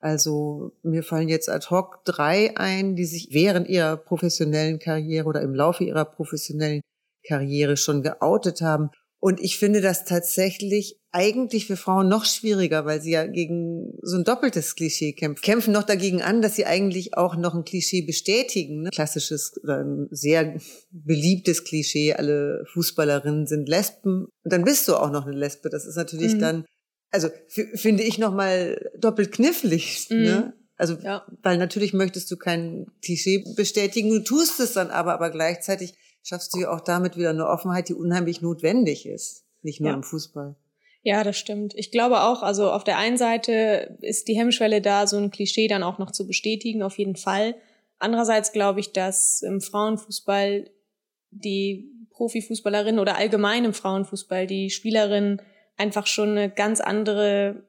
Also 0.00 0.72
mir 0.82 1.02
fallen 1.02 1.28
jetzt 1.28 1.48
ad 1.48 1.66
hoc 1.70 2.04
drei 2.04 2.56
ein, 2.56 2.96
die 2.96 3.04
sich 3.04 3.28
während 3.32 3.68
ihrer 3.68 3.96
professionellen 3.96 4.78
Karriere 4.78 5.26
oder 5.26 5.42
im 5.42 5.54
Laufe 5.54 5.84
ihrer 5.84 6.04
professionellen 6.04 6.80
Karriere 7.26 7.76
schon 7.76 8.02
geoutet 8.02 8.62
haben. 8.62 8.90
Und 9.22 9.38
ich 9.38 9.58
finde 9.58 9.82
das 9.82 10.06
tatsächlich 10.06 10.98
eigentlich 11.12 11.66
für 11.66 11.76
Frauen 11.76 12.08
noch 12.08 12.24
schwieriger, 12.24 12.86
weil 12.86 13.02
sie 13.02 13.10
ja 13.10 13.26
gegen 13.26 13.92
so 14.00 14.16
ein 14.16 14.24
doppeltes 14.24 14.76
Klischee 14.76 15.12
kämpfen. 15.12 15.42
Kämpfen 15.42 15.72
noch 15.74 15.82
dagegen 15.82 16.22
an, 16.22 16.40
dass 16.40 16.56
sie 16.56 16.64
eigentlich 16.64 17.18
auch 17.18 17.36
noch 17.36 17.54
ein 17.54 17.64
Klischee 17.64 18.00
bestätigen. 18.00 18.82
Ne? 18.82 18.90
Klassisches 18.90 19.60
oder 19.62 19.84
ein 19.84 20.08
sehr 20.10 20.58
beliebtes 20.90 21.64
Klischee, 21.64 22.14
alle 22.14 22.64
Fußballerinnen 22.72 23.46
sind 23.46 23.68
Lesben. 23.68 24.24
Und 24.42 24.52
dann 24.52 24.64
bist 24.64 24.88
du 24.88 24.96
auch 24.96 25.10
noch 25.10 25.26
eine 25.26 25.36
Lesbe. 25.36 25.68
Das 25.68 25.84
ist 25.84 25.96
natürlich 25.96 26.34
mhm. 26.34 26.40
dann, 26.40 26.64
also 27.10 27.28
finde 27.46 28.04
ich 28.04 28.18
nochmal 28.18 28.90
doppelt 28.98 29.32
knifflig. 29.32 30.06
Mhm. 30.08 30.22
Ne? 30.22 30.54
Also, 30.76 30.94
ja. 30.94 31.26
weil 31.42 31.58
natürlich 31.58 31.92
möchtest 31.92 32.30
du 32.30 32.38
kein 32.38 32.86
Klischee 33.04 33.44
bestätigen, 33.54 34.08
du 34.08 34.20
tust 34.20 34.60
es 34.60 34.72
dann 34.72 34.88
aber, 34.88 35.12
aber 35.12 35.28
gleichzeitig 35.28 35.92
schaffst 36.22 36.54
du 36.54 36.60
ja 36.60 36.70
auch 36.70 36.80
damit 36.80 37.16
wieder 37.16 37.30
eine 37.30 37.46
Offenheit, 37.46 37.88
die 37.88 37.94
unheimlich 37.94 38.42
notwendig 38.42 39.06
ist. 39.06 39.44
Nicht 39.62 39.80
nur 39.80 39.90
ja. 39.90 39.96
im 39.96 40.02
Fußball. 40.02 40.56
Ja, 41.02 41.24
das 41.24 41.38
stimmt. 41.38 41.72
Ich 41.76 41.90
glaube 41.90 42.22
auch, 42.22 42.42
also 42.42 42.70
auf 42.70 42.84
der 42.84 42.98
einen 42.98 43.16
Seite 43.16 43.96
ist 44.02 44.28
die 44.28 44.36
Hemmschwelle 44.36 44.82
da, 44.82 45.06
so 45.06 45.16
ein 45.16 45.30
Klischee 45.30 45.66
dann 45.66 45.82
auch 45.82 45.98
noch 45.98 46.10
zu 46.10 46.26
bestätigen, 46.26 46.82
auf 46.82 46.98
jeden 46.98 47.16
Fall. 47.16 47.54
Andererseits 47.98 48.52
glaube 48.52 48.80
ich, 48.80 48.92
dass 48.92 49.42
im 49.42 49.60
Frauenfußball 49.60 50.70
die 51.30 51.90
Profifußballerin 52.10 52.98
oder 52.98 53.16
allgemein 53.16 53.64
im 53.64 53.72
Frauenfußball 53.72 54.46
die 54.46 54.68
Spielerinnen 54.68 55.40
einfach 55.78 56.06
schon 56.06 56.30
eine 56.30 56.50
ganz 56.50 56.80
andere 56.80 57.64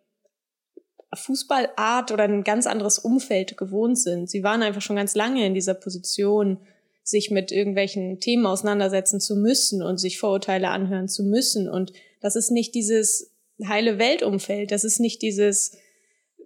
Fußballart 1.14 2.12
oder 2.12 2.24
ein 2.24 2.44
ganz 2.44 2.68
anderes 2.68 3.00
Umfeld 3.00 3.58
gewohnt 3.58 3.98
sind. 3.98 4.30
Sie 4.30 4.44
waren 4.44 4.64
einfach 4.64 4.82
schon 4.82 4.96
ganz 4.96 5.16
lange 5.16 5.46
in 5.46 5.54
dieser 5.54 5.74
Position, 5.74 6.58
sich 7.04 7.32
mit 7.32 7.52
irgendwelchen 7.52 8.20
Themen 8.20 8.46
auseinandersetzen 8.46 9.20
zu 9.20 9.36
müssen 9.36 9.82
und 9.82 9.98
sich 9.98 10.20
Vorurteile 10.20 10.70
anhören 10.70 11.08
zu 11.08 11.24
müssen. 11.24 11.70
Und 11.70 11.94
das 12.22 12.36
ist 12.36 12.52
nicht 12.52 12.76
dieses 12.76 13.32
heile 13.68 14.00
Weltumfeld. 14.00 14.72
Das 14.72 14.84
ist 14.84 15.00
nicht 15.00 15.22
dieses, 15.22 15.78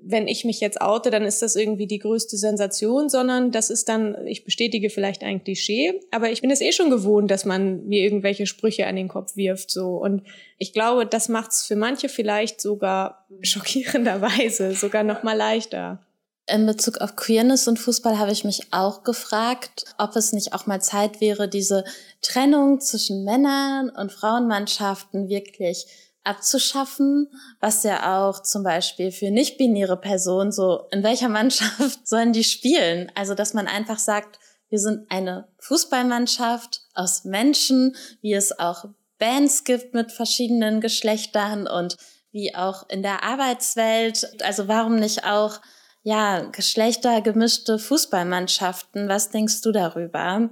wenn 0.01 0.27
ich 0.27 0.45
mich 0.45 0.59
jetzt 0.59 0.81
oute, 0.81 1.09
dann 1.09 1.23
ist 1.23 1.41
das 1.41 1.55
irgendwie 1.55 1.87
die 1.87 1.99
größte 1.99 2.37
Sensation, 2.37 3.09
sondern 3.09 3.51
das 3.51 3.69
ist 3.69 3.89
dann, 3.89 4.27
ich 4.27 4.45
bestätige 4.45 4.89
vielleicht 4.89 5.23
ein 5.23 5.43
Klischee, 5.43 5.99
aber 6.11 6.31
ich 6.31 6.41
bin 6.41 6.51
es 6.51 6.61
eh 6.61 6.71
schon 6.71 6.89
gewohnt, 6.89 7.31
dass 7.31 7.43
man 7.43 7.85
mir 7.87 8.03
irgendwelche 8.03 8.45
Sprüche 8.45 8.87
an 8.87 8.95
den 8.95 9.07
Kopf 9.07 9.35
wirft, 9.35 9.71
so. 9.71 9.97
Und 9.97 10.23
ich 10.57 10.73
glaube, 10.73 11.05
das 11.05 11.27
macht 11.27 11.51
es 11.51 11.63
für 11.63 11.75
manche 11.75 12.07
vielleicht 12.07 12.61
sogar 12.61 13.25
schockierenderweise 13.41 14.73
sogar 14.73 15.03
noch 15.03 15.23
mal 15.23 15.35
leichter. 15.35 16.04
In 16.47 16.67
Bezug 16.67 16.99
auf 16.99 17.15
Queerness 17.15 17.67
und 17.67 17.79
Fußball 17.79 18.19
habe 18.19 18.31
ich 18.31 18.43
mich 18.43 18.71
auch 18.71 19.03
gefragt, 19.03 19.85
ob 19.97 20.15
es 20.15 20.31
nicht 20.31 20.53
auch 20.53 20.67
mal 20.67 20.79
Zeit 20.79 21.19
wäre, 21.19 21.47
diese 21.47 21.83
Trennung 22.21 22.79
zwischen 22.81 23.23
Männern 23.23 23.89
und 23.89 24.11
Frauenmannschaften 24.11 25.27
wirklich 25.27 25.87
abzuschaffen, 26.23 27.31
was 27.59 27.83
ja 27.83 28.19
auch 28.19 28.43
zum 28.43 28.63
Beispiel 28.63 29.11
für 29.11 29.31
nicht-binäre 29.31 29.97
Personen 29.97 30.51
so, 30.51 30.87
in 30.91 31.03
welcher 31.03 31.29
Mannschaft 31.29 32.07
sollen 32.07 32.33
die 32.33 32.43
spielen? 32.43 33.11
Also, 33.15 33.33
dass 33.33 33.53
man 33.53 33.67
einfach 33.67 33.99
sagt, 33.99 34.39
wir 34.69 34.79
sind 34.79 35.09
eine 35.09 35.47
Fußballmannschaft 35.59 36.81
aus 36.93 37.23
Menschen, 37.23 37.95
wie 38.21 38.33
es 38.33 38.59
auch 38.59 38.85
Bands 39.17 39.63
gibt 39.63 39.93
mit 39.93 40.11
verschiedenen 40.11 40.81
Geschlechtern 40.81 41.67
und 41.67 41.97
wie 42.31 42.53
auch 42.53 42.89
in 42.89 43.01
der 43.01 43.23
Arbeitswelt. 43.23 44.41
Also 44.43 44.67
warum 44.67 44.97
nicht 44.97 45.23
auch, 45.23 45.61
ja, 46.05 46.47
geschlechtergemischte 46.51 47.79
Fußballmannschaften? 47.79 49.09
Was 49.09 49.31
denkst 49.31 49.61
du 49.61 49.71
darüber? 49.71 50.51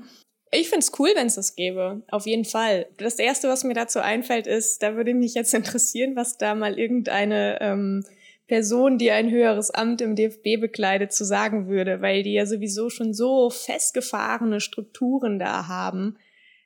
Ich 0.52 0.70
find's 0.70 0.92
cool, 0.98 1.12
wenn 1.14 1.28
es 1.28 1.36
das 1.36 1.56
gäbe. 1.56 2.02
Auf 2.10 2.26
jeden 2.26 2.44
Fall. 2.44 2.88
Das 2.98 3.20
Erste, 3.20 3.50
was 3.50 3.64
mir 3.64 3.76
dazu 3.76 4.00
einfällt, 4.00 4.48
ist, 4.48 4.82
da 4.82 4.96
würde 4.96 5.14
mich 5.14 5.36
jetzt 5.36 5.54
interessieren, 5.54 6.16
was 6.16 6.40
da 6.40 6.56
mal 6.56 6.80
irgendeine 6.80 7.60
ähm, 7.62 8.04
Person, 8.48 8.98
die 8.98 9.12
ein 9.12 9.30
höheres 9.30 9.70
Amt 9.70 10.02
im 10.02 10.16
DFB 10.16 10.60
bekleidet, 10.60 11.14
zu 11.14 11.24
sagen 11.24 11.68
würde, 11.68 12.02
weil 12.02 12.24
die 12.24 12.34
ja 12.34 12.48
sowieso 12.48 12.90
schon 12.90 13.14
so 13.14 13.52
festgefahrene 13.52 14.60
Strukturen 14.60 15.38
da 15.38 15.68
haben, 15.68 16.18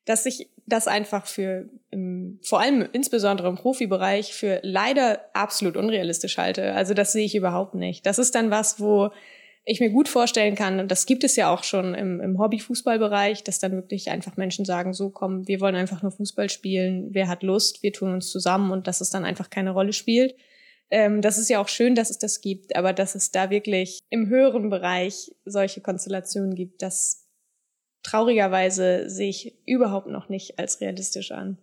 dass 0.07 0.25
ich 0.25 0.49
das 0.65 0.87
einfach 0.87 1.27
für, 1.27 1.69
im, 1.91 2.39
vor 2.41 2.61
allem 2.61 2.87
insbesondere 2.93 3.49
im 3.49 3.55
Profibereich, 3.55 4.33
für 4.33 4.59
leider 4.63 5.19
absolut 5.33 5.75
unrealistisch 5.75 6.37
halte. 6.37 6.73
Also 6.73 6.93
das 6.93 7.11
sehe 7.11 7.25
ich 7.25 7.35
überhaupt 7.35 7.75
nicht. 7.75 8.05
Das 8.05 8.17
ist 8.17 8.33
dann 8.33 8.49
was, 8.49 8.79
wo 8.79 9.11
ich 9.65 9.81
mir 9.81 9.89
gut 9.89 10.07
vorstellen 10.07 10.55
kann, 10.55 10.79
und 10.79 10.89
das 10.89 11.05
gibt 11.05 11.25
es 11.25 11.35
ja 11.35 11.53
auch 11.53 11.65
schon 11.65 11.93
im, 11.93 12.21
im 12.21 12.39
Hobby-Fußballbereich, 12.39 13.43
dass 13.43 13.59
dann 13.59 13.73
wirklich 13.73 14.09
einfach 14.09 14.37
Menschen 14.37 14.63
sagen, 14.63 14.93
so 14.93 15.09
komm, 15.09 15.45
wir 15.45 15.59
wollen 15.59 15.75
einfach 15.75 16.01
nur 16.01 16.13
Fußball 16.13 16.49
spielen, 16.49 17.09
wer 17.11 17.27
hat 17.27 17.43
Lust, 17.43 17.83
wir 17.83 17.91
tun 17.91 18.13
uns 18.13 18.29
zusammen 18.29 18.71
und 18.71 18.87
dass 18.87 19.01
es 19.01 19.09
dann 19.09 19.25
einfach 19.25 19.49
keine 19.49 19.71
Rolle 19.71 19.91
spielt. 19.91 20.35
Ähm, 20.89 21.21
das 21.21 21.37
ist 21.37 21.49
ja 21.49 21.59
auch 21.59 21.67
schön, 21.67 21.95
dass 21.95 22.09
es 22.09 22.17
das 22.17 22.39
gibt, 22.39 22.77
aber 22.77 22.93
dass 22.93 23.13
es 23.13 23.31
da 23.31 23.49
wirklich 23.49 23.99
im 24.09 24.29
höheren 24.29 24.69
Bereich 24.69 25.35
solche 25.43 25.81
Konstellationen 25.81 26.55
gibt, 26.55 26.81
das 26.81 27.26
traurigerweise 28.07 29.09
sehe 29.09 29.29
ich 29.29 29.57
überhaupt 29.65 30.07
noch 30.07 30.29
nicht 30.29 30.59
als 30.59 30.79
realistisch 30.81 31.31
an. 31.31 31.57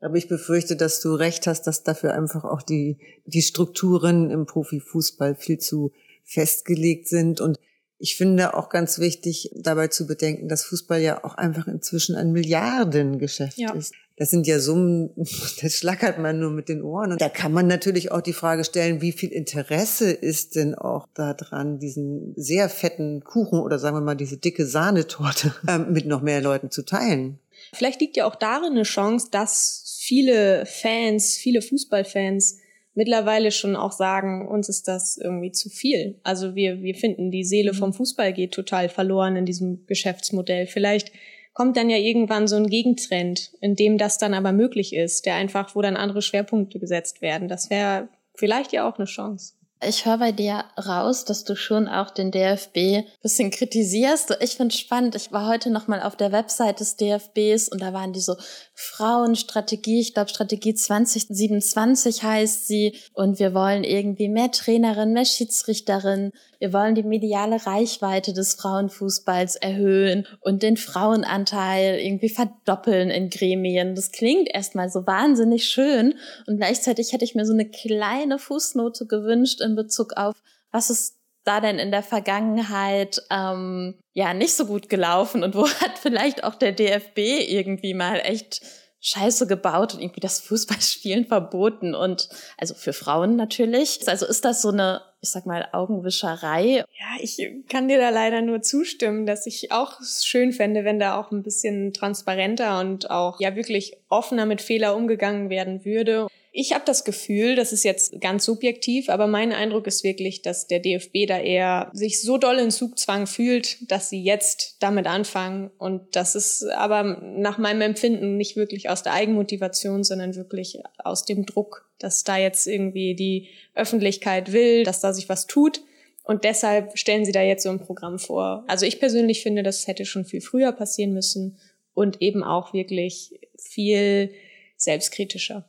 Aber 0.00 0.16
ich 0.16 0.28
befürchte, 0.28 0.76
dass 0.76 1.00
du 1.00 1.14
recht 1.14 1.46
hast, 1.46 1.62
dass 1.62 1.82
dafür 1.82 2.14
einfach 2.14 2.44
auch 2.44 2.62
die, 2.62 2.98
die 3.24 3.42
Strukturen 3.42 4.30
im 4.30 4.46
Profifußball 4.46 5.34
viel 5.34 5.58
zu 5.58 5.92
festgelegt 6.24 7.08
sind. 7.08 7.40
Und 7.40 7.58
ich 7.98 8.16
finde 8.16 8.54
auch 8.54 8.68
ganz 8.68 8.98
wichtig, 8.98 9.50
dabei 9.56 9.88
zu 9.88 10.06
bedenken, 10.06 10.48
dass 10.48 10.64
Fußball 10.64 11.00
ja 11.00 11.24
auch 11.24 11.34
einfach 11.34 11.66
inzwischen 11.66 12.14
ein 12.14 12.30
Milliardengeschäft 12.32 13.58
ja. 13.58 13.72
ist. 13.74 13.92
Das 14.18 14.30
sind 14.30 14.46
ja 14.46 14.58
Summen, 14.58 15.10
das 15.62 15.74
schlackert 15.74 16.18
man 16.18 16.40
nur 16.40 16.50
mit 16.50 16.68
den 16.68 16.82
Ohren. 16.82 17.12
Und 17.12 17.20
da 17.20 17.28
kann 17.28 17.52
man 17.52 17.66
natürlich 17.66 18.10
auch 18.10 18.20
die 18.20 18.32
Frage 18.32 18.64
stellen, 18.64 19.00
wie 19.00 19.12
viel 19.12 19.30
Interesse 19.30 20.10
ist 20.10 20.56
denn 20.56 20.74
auch 20.74 21.06
daran, 21.14 21.78
diesen 21.78 22.34
sehr 22.36 22.68
fetten 22.68 23.22
Kuchen 23.22 23.60
oder 23.60 23.78
sagen 23.78 23.96
wir 23.96 24.00
mal 24.00 24.16
diese 24.16 24.36
dicke 24.36 24.66
Sahnetorte 24.66 25.54
äh, 25.68 25.78
mit 25.78 26.06
noch 26.06 26.20
mehr 26.20 26.40
Leuten 26.40 26.70
zu 26.70 26.82
teilen. 26.82 27.38
Vielleicht 27.72 28.00
liegt 28.00 28.16
ja 28.16 28.26
auch 28.26 28.36
darin 28.36 28.72
eine 28.72 28.82
Chance, 28.82 29.28
dass 29.30 29.98
viele 30.00 30.64
Fans, 30.66 31.36
viele 31.36 31.62
Fußballfans 31.62 32.58
mittlerweile 32.94 33.52
schon 33.52 33.76
auch 33.76 33.92
sagen, 33.92 34.48
uns 34.48 34.68
ist 34.68 34.88
das 34.88 35.18
irgendwie 35.18 35.52
zu 35.52 35.68
viel. 35.70 36.18
Also 36.24 36.56
wir, 36.56 36.82
wir 36.82 36.96
finden, 36.96 37.30
die 37.30 37.44
Seele 37.44 37.72
vom 37.72 37.90
mhm. 37.90 37.94
Fußball 37.94 38.32
geht 38.32 38.52
total 38.52 38.88
verloren 38.88 39.36
in 39.36 39.46
diesem 39.46 39.86
Geschäftsmodell. 39.86 40.66
Vielleicht 40.66 41.12
kommt 41.58 41.76
dann 41.76 41.90
ja 41.90 41.96
irgendwann 41.96 42.46
so 42.46 42.54
ein 42.54 42.68
Gegentrend, 42.68 43.50
in 43.60 43.74
dem 43.74 43.98
das 43.98 44.16
dann 44.16 44.32
aber 44.32 44.52
möglich 44.52 44.94
ist, 44.94 45.26
der 45.26 45.34
einfach, 45.34 45.74
wo 45.74 45.82
dann 45.82 45.96
andere 45.96 46.22
Schwerpunkte 46.22 46.78
gesetzt 46.78 47.20
werden. 47.20 47.48
Das 47.48 47.68
wäre 47.68 48.06
vielleicht 48.36 48.72
ja 48.72 48.88
auch 48.88 48.96
eine 48.96 49.06
Chance. 49.06 49.54
Ich 49.84 50.06
höre 50.06 50.18
bei 50.18 50.30
dir 50.30 50.64
raus, 50.76 51.24
dass 51.24 51.42
du 51.42 51.56
schon 51.56 51.88
auch 51.88 52.10
den 52.10 52.32
DFB 52.32 53.06
bisschen 53.22 53.50
kritisierst. 53.50 54.36
Ich 54.40 54.56
finde 54.56 54.74
spannend. 54.74 55.16
Ich 55.16 55.32
war 55.32 55.48
heute 55.48 55.70
noch 55.70 55.86
mal 55.88 56.00
auf 56.02 56.14
der 56.14 56.30
Website 56.30 56.78
des 56.78 56.96
DFBs 56.96 57.68
und 57.68 57.82
da 57.82 57.92
waren 57.92 58.12
die 58.12 58.20
so 58.20 58.36
Frauenstrategie. 58.74 60.00
Ich 60.00 60.14
glaube, 60.14 60.30
Strategie 60.30 60.74
2027 60.74 62.24
heißt 62.24 62.66
sie. 62.66 62.96
Und 63.14 63.38
wir 63.38 63.54
wollen 63.54 63.82
irgendwie 63.82 64.28
mehr 64.28 64.50
Trainerinnen, 64.50 65.14
mehr 65.14 65.24
Schiedsrichterinnen. 65.24 66.32
Wir 66.58 66.72
wollen 66.72 66.94
die 66.96 67.04
mediale 67.04 67.64
Reichweite 67.66 68.32
des 68.32 68.54
Frauenfußballs 68.54 69.56
erhöhen 69.56 70.26
und 70.40 70.62
den 70.62 70.76
Frauenanteil 70.76 72.00
irgendwie 72.00 72.28
verdoppeln 72.28 73.10
in 73.10 73.30
Gremien. 73.30 73.94
Das 73.94 74.10
klingt 74.10 74.48
erstmal 74.52 74.88
so 74.88 75.06
wahnsinnig 75.06 75.68
schön. 75.68 76.14
Und 76.46 76.56
gleichzeitig 76.56 77.12
hätte 77.12 77.24
ich 77.24 77.36
mir 77.36 77.46
so 77.46 77.52
eine 77.52 77.68
kleine 77.68 78.38
Fußnote 78.38 79.06
gewünscht 79.06 79.60
in 79.60 79.76
Bezug 79.76 80.14
auf, 80.16 80.34
was 80.72 80.90
ist 80.90 81.18
da 81.44 81.60
denn 81.60 81.78
in 81.78 81.90
der 81.90 82.02
Vergangenheit 82.02 83.22
ähm, 83.30 83.94
ja 84.12 84.34
nicht 84.34 84.54
so 84.54 84.66
gut 84.66 84.88
gelaufen 84.88 85.42
und 85.42 85.54
wo 85.54 85.66
hat 85.80 85.98
vielleicht 85.98 86.44
auch 86.44 86.56
der 86.56 86.72
DFB 86.72 87.18
irgendwie 87.48 87.94
mal 87.94 88.16
echt 88.16 88.60
Scheiße 89.00 89.46
gebaut 89.46 89.94
und 89.94 90.00
irgendwie 90.00 90.20
das 90.20 90.40
Fußballspielen 90.40 91.24
verboten 91.28 91.94
und 91.94 92.28
also 92.56 92.74
für 92.74 92.92
Frauen 92.92 93.36
natürlich. 93.36 94.00
Also 94.06 94.26
ist 94.26 94.44
das 94.44 94.62
so 94.62 94.70
eine, 94.70 95.02
ich 95.20 95.30
sag 95.30 95.46
mal, 95.46 95.68
Augenwischerei? 95.72 96.78
Ja, 96.78 96.84
ich 97.20 97.38
kann 97.68 97.88
dir 97.88 97.98
da 97.98 98.10
leider 98.10 98.42
nur 98.42 98.62
zustimmen, 98.62 99.26
dass 99.26 99.46
ich 99.46 99.70
auch 99.72 100.00
schön 100.02 100.52
fände, 100.52 100.84
wenn 100.84 100.98
da 100.98 101.18
auch 101.18 101.30
ein 101.30 101.42
bisschen 101.42 101.92
transparenter 101.92 102.80
und 102.80 103.10
auch 103.10 103.40
ja 103.40 103.54
wirklich 103.54 103.96
offener 104.08 104.46
mit 104.46 104.60
Fehler 104.60 104.96
umgegangen 104.96 105.50
werden 105.50 105.84
würde. 105.84 106.26
Ich 106.50 106.72
habe 106.72 106.84
das 106.86 107.04
Gefühl, 107.04 107.56
das 107.56 107.72
ist 107.72 107.84
jetzt 107.84 108.20
ganz 108.20 108.44
subjektiv, 108.44 109.10
aber 109.10 109.26
mein 109.26 109.52
Eindruck 109.52 109.86
ist 109.86 110.02
wirklich, 110.02 110.42
dass 110.42 110.66
der 110.66 110.80
DFB 110.80 111.26
da 111.26 111.38
eher 111.38 111.90
sich 111.92 112.22
so 112.22 112.38
doll 112.38 112.58
in 112.58 112.70
Zugzwang 112.70 113.26
fühlt, 113.26 113.90
dass 113.90 114.08
sie 114.08 114.22
jetzt 114.22 114.76
damit 114.80 115.06
anfangen. 115.06 115.70
Und 115.78 116.16
das 116.16 116.34
ist 116.34 116.64
aber 116.64 117.02
nach 117.02 117.58
meinem 117.58 117.82
Empfinden 117.82 118.36
nicht 118.36 118.56
wirklich 118.56 118.88
aus 118.88 119.02
der 119.02 119.12
Eigenmotivation, 119.12 120.04
sondern 120.04 120.36
wirklich 120.36 120.80
aus 120.98 121.24
dem 121.24 121.44
Druck, 121.44 121.88
dass 121.98 122.24
da 122.24 122.38
jetzt 122.38 122.66
irgendwie 122.66 123.14
die 123.14 123.48
Öffentlichkeit 123.74 124.52
will, 124.52 124.84
dass 124.84 125.00
da 125.00 125.12
sich 125.12 125.28
was 125.28 125.46
tut. 125.46 125.82
Und 126.24 126.44
deshalb 126.44 126.96
stellen 126.98 127.24
sie 127.24 127.32
da 127.32 127.42
jetzt 127.42 127.62
so 127.62 127.70
ein 127.70 127.80
Programm 127.80 128.18
vor. 128.18 128.64
Also 128.68 128.84
ich 128.84 129.00
persönlich 129.00 129.42
finde, 129.42 129.62
das 129.62 129.86
hätte 129.86 130.04
schon 130.04 130.24
viel 130.24 130.40
früher 130.40 130.72
passieren 130.72 131.12
müssen 131.12 131.58
und 131.94 132.20
eben 132.22 132.42
auch 132.42 132.72
wirklich 132.72 133.38
viel 133.58 134.32
selbstkritischer. 134.76 135.68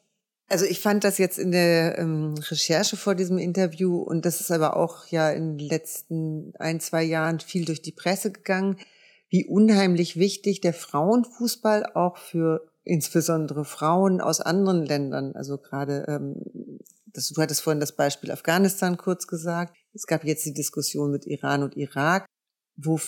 Also 0.49 0.65
ich 0.65 0.79
fand 0.79 1.03
das 1.03 1.19
jetzt 1.19 1.37
in 1.37 1.51
der 1.51 1.99
ähm, 1.99 2.33
Recherche 2.49 2.97
vor 2.97 3.13
diesem 3.13 3.37
Interview 3.37 4.01
und 4.01 4.25
das 4.25 4.41
ist 4.41 4.51
aber 4.51 4.75
auch 4.75 5.05
ja 5.07 5.29
in 5.29 5.57
den 5.57 5.67
letzten 5.67 6.53
ein, 6.57 6.79
zwei 6.79 7.03
Jahren 7.03 7.39
viel 7.39 7.65
durch 7.65 7.83
die 7.83 7.91
Presse 7.91 8.31
gegangen, 8.31 8.77
wie 9.29 9.45
unheimlich 9.45 10.17
wichtig 10.17 10.59
der 10.59 10.73
Frauenfußball 10.73 11.93
auch 11.93 12.17
für 12.17 12.67
insbesondere 12.83 13.63
Frauen 13.63 14.21
aus 14.21 14.41
anderen 14.41 14.83
Ländern, 14.83 15.35
also 15.35 15.59
gerade, 15.59 16.05
ähm, 16.07 16.79
das, 17.05 17.29
du 17.29 17.39
hattest 17.41 17.61
vorhin 17.61 17.79
das 17.79 17.95
Beispiel 17.95 18.31
Afghanistan 18.31 18.97
kurz 18.97 19.27
gesagt, 19.27 19.75
es 19.93 20.07
gab 20.07 20.23
jetzt 20.23 20.45
die 20.45 20.53
Diskussion 20.53 21.11
mit 21.11 21.27
Iran 21.27 21.61
und 21.61 21.77
Irak, 21.77 22.25
wo 22.75 22.99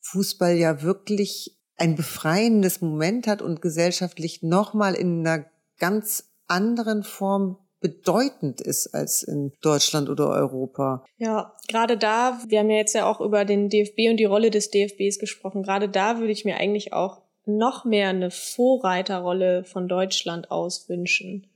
Fußball 0.00 0.54
ja 0.54 0.82
wirklich 0.82 1.58
ein 1.76 1.96
befreiendes 1.96 2.80
Moment 2.80 3.26
hat 3.26 3.42
und 3.42 3.60
gesellschaftlich 3.60 4.42
nochmal 4.42 4.94
in 4.94 5.26
einer 5.26 5.44
ganz 5.78 6.30
anderen 6.48 7.02
Form 7.04 7.58
bedeutend 7.80 8.60
ist 8.60 8.88
als 8.88 9.22
in 9.22 9.52
Deutschland 9.62 10.08
oder 10.08 10.28
Europa. 10.28 11.04
Ja, 11.16 11.54
gerade 11.68 11.96
da, 11.96 12.40
wir 12.48 12.58
haben 12.58 12.70
ja 12.70 12.76
jetzt 12.76 12.94
ja 12.94 13.08
auch 13.08 13.20
über 13.20 13.44
den 13.44 13.68
DFB 13.68 14.10
und 14.10 14.16
die 14.16 14.24
Rolle 14.24 14.50
des 14.50 14.70
DFBs 14.70 15.18
gesprochen, 15.18 15.62
gerade 15.62 15.88
da 15.88 16.18
würde 16.18 16.32
ich 16.32 16.44
mir 16.44 16.56
eigentlich 16.56 16.92
auch 16.92 17.22
noch 17.46 17.84
mehr 17.84 18.08
eine 18.08 18.30
Vorreiterrolle 18.30 19.64
von 19.64 19.88
Deutschland 19.88 20.50
aus 20.50 20.88
wünschen. 20.88 21.46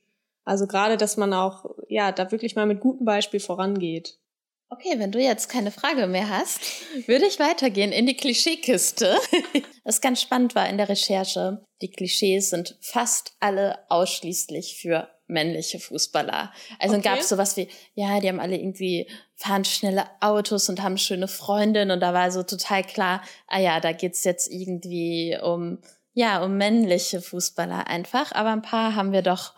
Also 0.45 0.67
gerade, 0.67 0.97
dass 0.97 1.17
man 1.17 1.33
auch, 1.35 1.67
ja, 1.89 2.13
da 2.13 2.31
wirklich 2.33 2.57
mal 2.57 2.67
mit 2.67 2.81
gutem 2.81 3.05
Beispiel 3.05 3.41
vorangeht. 3.41 4.19
Okay, 4.73 4.95
wenn 4.97 5.13
du 5.13 5.21
jetzt 5.21 5.51
keine 5.51 5.71
Frage 5.71 6.07
mehr 6.07 6.31
hast, 6.31 6.61
würde 7.07 7.27
ich 7.27 7.39
weitergehen 7.39 7.93
in 7.93 8.07
die 8.07 8.17
Klischeekiste. 8.17 9.19
Was 9.85 10.01
ganz 10.01 10.23
spannend 10.23 10.55
war 10.55 10.67
in 10.67 10.79
der 10.79 10.89
Recherche, 10.89 11.63
die 11.83 11.91
Klischees 11.91 12.49
sind 12.49 12.79
fast 12.81 13.35
alle 13.39 13.81
ausschließlich 13.91 14.79
für 14.81 15.11
männliche 15.27 15.79
Fußballer. 15.79 16.55
Also 16.79 16.97
okay. 16.97 17.05
gab 17.05 17.19
es 17.19 17.29
sowas 17.29 17.55
wie, 17.59 17.69
ja, 17.93 18.19
die 18.21 18.31
haben 18.31 18.41
alle 18.41 18.57
irgendwie, 18.57 19.11
fahren 19.35 19.67
schnelle 19.67 20.07
Autos 20.21 20.71
und 20.71 20.83
haben 20.83 20.97
schöne 20.97 21.29
Freundinnen 21.29 21.91
und 21.91 22.01
da 22.01 22.15
war 22.15 22.31
so 22.31 22.43
total 22.43 22.83
klar, 22.83 23.23
ah 23.49 23.61
ja, 23.61 23.79
da 23.79 23.93
geht's 23.93 24.25
jetzt 24.25 24.51
irgendwie 24.51 25.39
um, 25.43 25.83
ja, 26.15 26.43
um 26.43 26.57
männliche 26.57 27.21
Fußballer 27.21 27.89
einfach. 27.89 28.33
Aber 28.33 28.53
ein 28.53 28.63
paar 28.63 28.95
haben 28.95 29.13
wir 29.13 29.23
doch 29.23 29.53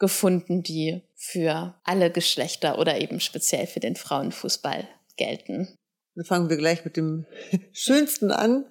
gefunden, 0.00 0.64
die 0.64 1.02
für 1.14 1.74
alle 1.84 2.10
Geschlechter 2.10 2.78
oder 2.78 3.00
eben 3.00 3.20
speziell 3.20 3.68
für 3.68 3.78
den 3.78 3.94
Frauenfußball 3.94 4.88
gelten. 5.16 5.68
Dann 6.16 6.24
fangen 6.24 6.50
wir 6.50 6.56
gleich 6.56 6.84
mit 6.84 6.96
dem 6.96 7.26
Schönsten 7.72 8.32
an. 8.32 8.64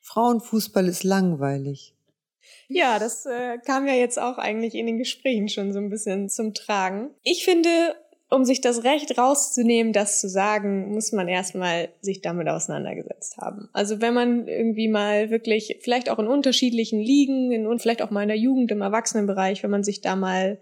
Frauenfußball 0.00 0.86
ist 0.88 1.04
langweilig. 1.04 1.94
Ja, 2.68 2.98
das 2.98 3.24
äh, 3.24 3.58
kam 3.64 3.86
ja 3.86 3.94
jetzt 3.94 4.18
auch 4.18 4.36
eigentlich 4.36 4.74
in 4.74 4.86
den 4.86 4.98
Gesprächen 4.98 5.48
schon 5.48 5.72
so 5.72 5.78
ein 5.78 5.90
bisschen 5.90 6.28
zum 6.28 6.54
Tragen. 6.54 7.10
Ich 7.22 7.44
finde, 7.44 7.68
um 8.28 8.44
sich 8.44 8.60
das 8.60 8.82
Recht 8.82 9.18
rauszunehmen, 9.18 9.92
das 9.92 10.20
zu 10.20 10.28
sagen, 10.28 10.92
muss 10.92 11.12
man 11.12 11.28
erstmal 11.28 11.90
sich 12.00 12.22
damit 12.22 12.48
auseinandergesetzt 12.48 13.36
haben. 13.36 13.68
Also 13.72 14.00
wenn 14.00 14.14
man 14.14 14.48
irgendwie 14.48 14.88
mal 14.88 15.30
wirklich, 15.30 15.78
vielleicht 15.82 16.08
auch 16.10 16.18
in 16.18 16.26
unterschiedlichen 16.26 16.98
Ligen 16.98 17.52
in, 17.52 17.66
und 17.66 17.80
vielleicht 17.80 18.02
auch 18.02 18.10
mal 18.10 18.22
in 18.22 18.28
der 18.28 18.38
Jugend, 18.38 18.70
im 18.70 18.80
Erwachsenenbereich, 18.80 19.62
wenn 19.62 19.70
man 19.70 19.84
sich 19.84 20.00
da 20.00 20.16
mal 20.16 20.58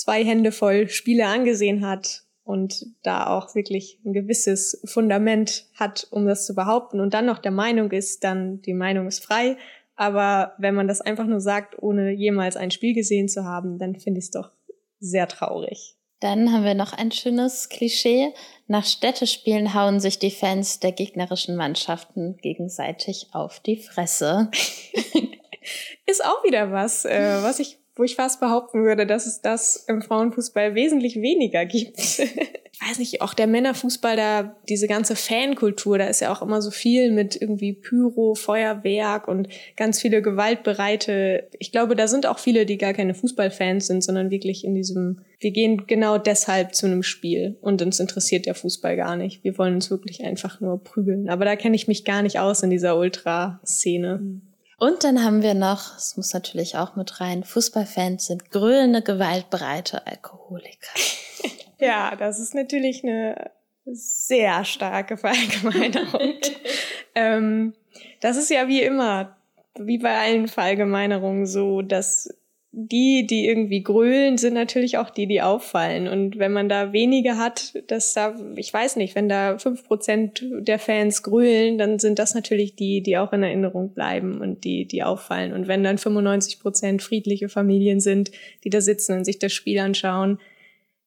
zwei 0.00 0.24
Hände 0.24 0.50
voll 0.50 0.88
Spiele 0.88 1.26
angesehen 1.26 1.86
hat 1.86 2.24
und 2.42 2.86
da 3.02 3.26
auch 3.26 3.54
wirklich 3.54 4.00
ein 4.04 4.12
gewisses 4.12 4.80
Fundament 4.84 5.66
hat, 5.74 6.08
um 6.10 6.26
das 6.26 6.46
zu 6.46 6.54
behaupten 6.54 7.00
und 7.00 7.14
dann 7.14 7.26
noch 7.26 7.38
der 7.38 7.52
Meinung 7.52 7.90
ist, 7.90 8.24
dann 8.24 8.62
die 8.62 8.74
Meinung 8.74 9.06
ist 9.06 9.22
frei. 9.22 9.56
Aber 9.94 10.54
wenn 10.56 10.74
man 10.74 10.88
das 10.88 11.02
einfach 11.02 11.26
nur 11.26 11.40
sagt, 11.40 11.80
ohne 11.82 12.12
jemals 12.12 12.56
ein 12.56 12.70
Spiel 12.70 12.94
gesehen 12.94 13.28
zu 13.28 13.44
haben, 13.44 13.78
dann 13.78 13.96
finde 13.96 14.18
ich 14.18 14.24
es 14.24 14.30
doch 14.30 14.50
sehr 14.98 15.28
traurig. 15.28 15.96
Dann 16.20 16.52
haben 16.52 16.64
wir 16.64 16.74
noch 16.74 16.92
ein 16.92 17.12
schönes 17.12 17.68
Klischee. 17.68 18.32
Nach 18.66 18.84
Städtespielen 18.84 19.74
hauen 19.74 20.00
sich 20.00 20.18
die 20.18 20.30
Fans 20.30 20.80
der 20.80 20.92
gegnerischen 20.92 21.56
Mannschaften 21.56 22.38
gegenseitig 22.38 23.28
auf 23.32 23.60
die 23.60 23.76
Fresse. 23.76 24.50
Ist 26.06 26.24
auch 26.24 26.44
wieder 26.44 26.72
was, 26.72 27.04
äh, 27.04 27.42
was 27.42 27.58
ich 27.58 27.79
wo 28.00 28.04
ich 28.04 28.16
fast 28.16 28.40
behaupten 28.40 28.82
würde, 28.82 29.06
dass 29.06 29.26
es 29.26 29.42
das 29.42 29.84
im 29.86 30.00
Frauenfußball 30.00 30.74
wesentlich 30.74 31.16
weniger 31.16 31.66
gibt. 31.66 31.98
ich 32.72 32.80
weiß 32.80 32.98
nicht, 32.98 33.20
auch 33.20 33.34
der 33.34 33.46
Männerfußball, 33.46 34.16
da 34.16 34.56
diese 34.70 34.88
ganze 34.88 35.16
Fankultur, 35.16 35.98
da 35.98 36.06
ist 36.06 36.20
ja 36.20 36.32
auch 36.32 36.40
immer 36.40 36.62
so 36.62 36.70
viel 36.70 37.12
mit 37.12 37.40
irgendwie 37.40 37.74
Pyro, 37.74 38.34
Feuerwerk 38.34 39.28
und 39.28 39.48
ganz 39.76 40.00
viele 40.00 40.22
gewaltbereite. 40.22 41.48
Ich 41.58 41.72
glaube, 41.72 41.94
da 41.94 42.08
sind 42.08 42.24
auch 42.24 42.38
viele, 42.38 42.64
die 42.64 42.78
gar 42.78 42.94
keine 42.94 43.12
Fußballfans 43.12 43.86
sind, 43.86 44.02
sondern 44.02 44.30
wirklich 44.30 44.64
in 44.64 44.74
diesem, 44.74 45.20
wir 45.38 45.50
gehen 45.50 45.86
genau 45.86 46.16
deshalb 46.16 46.74
zu 46.74 46.86
einem 46.86 47.02
Spiel 47.02 47.58
und 47.60 47.82
uns 47.82 48.00
interessiert 48.00 48.46
der 48.46 48.54
Fußball 48.54 48.96
gar 48.96 49.16
nicht. 49.16 49.44
Wir 49.44 49.58
wollen 49.58 49.74
uns 49.74 49.90
wirklich 49.90 50.24
einfach 50.24 50.58
nur 50.62 50.82
prügeln. 50.82 51.28
Aber 51.28 51.44
da 51.44 51.54
kenne 51.54 51.76
ich 51.76 51.86
mich 51.86 52.06
gar 52.06 52.22
nicht 52.22 52.38
aus 52.38 52.62
in 52.62 52.70
dieser 52.70 52.96
Ultraszene. 52.96 54.40
Und 54.80 55.04
dann 55.04 55.22
haben 55.22 55.42
wir 55.42 55.52
noch, 55.52 55.94
es 55.98 56.16
muss 56.16 56.32
natürlich 56.32 56.76
auch 56.76 56.96
mit 56.96 57.20
rein, 57.20 57.44
Fußballfans 57.44 58.26
sind 58.26 58.50
grölende, 58.50 59.02
gewaltbereite 59.02 60.06
Alkoholiker. 60.06 60.88
ja, 61.78 62.16
das 62.16 62.40
ist 62.40 62.54
natürlich 62.54 63.04
eine 63.04 63.50
sehr 63.84 64.64
starke 64.64 65.18
Verallgemeinerung. 65.18 66.32
ähm, 67.14 67.74
das 68.22 68.38
ist 68.38 68.48
ja 68.48 68.68
wie 68.68 68.80
immer, 68.80 69.36
wie 69.78 69.98
bei 69.98 70.18
allen 70.18 70.48
Verallgemeinerungen 70.48 71.44
so, 71.44 71.82
dass 71.82 72.34
die, 72.72 73.26
die 73.26 73.46
irgendwie 73.48 73.82
grölen, 73.82 74.38
sind 74.38 74.54
natürlich 74.54 74.96
auch 74.96 75.10
die, 75.10 75.26
die 75.26 75.42
auffallen. 75.42 76.06
Und 76.06 76.38
wenn 76.38 76.52
man 76.52 76.68
da 76.68 76.92
wenige 76.92 77.36
hat, 77.36 77.74
dass 77.88 78.14
da, 78.14 78.36
ich 78.54 78.72
weiß 78.72 78.94
nicht, 78.94 79.16
wenn 79.16 79.28
da 79.28 79.58
fünf 79.58 79.84
Prozent 79.84 80.46
der 80.52 80.78
Fans 80.78 81.24
grölen, 81.24 81.78
dann 81.78 81.98
sind 81.98 82.20
das 82.20 82.34
natürlich 82.34 82.76
die, 82.76 83.02
die 83.02 83.18
auch 83.18 83.32
in 83.32 83.42
Erinnerung 83.42 83.92
bleiben 83.92 84.40
und 84.40 84.62
die, 84.62 84.86
die 84.86 85.02
auffallen. 85.02 85.52
Und 85.52 85.66
wenn 85.66 85.82
dann 85.82 85.98
95 85.98 86.60
Prozent 86.60 87.02
friedliche 87.02 87.48
Familien 87.48 87.98
sind, 87.98 88.30
die 88.62 88.70
da 88.70 88.80
sitzen 88.80 89.16
und 89.16 89.24
sich 89.24 89.40
das 89.40 89.52
Spiel 89.52 89.80
anschauen, 89.80 90.38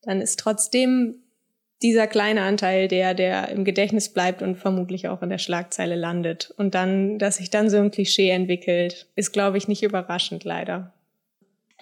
dann 0.01 0.19
ist 0.19 0.39
trotzdem 0.39 1.15
dieser 1.81 2.07
kleine 2.07 2.41
Anteil 2.41 2.89
der, 2.89 3.13
der 3.13 3.49
im 3.49 3.63
Gedächtnis 3.63 4.09
bleibt 4.09 4.41
und 4.41 4.57
vermutlich 4.57 5.07
auch 5.07 5.21
in 5.21 5.29
der 5.29 5.37
Schlagzeile 5.37 5.95
landet. 5.95 6.53
Und 6.57 6.75
dann, 6.75 7.19
dass 7.19 7.37
sich 7.37 7.49
dann 7.49 7.69
so 7.69 7.77
ein 7.77 7.91
Klischee 7.91 8.29
entwickelt, 8.29 9.07
ist, 9.15 9.31
glaube 9.31 9.57
ich, 9.57 9.69
nicht 9.69 9.83
überraschend, 9.83 10.43
leider. 10.43 10.92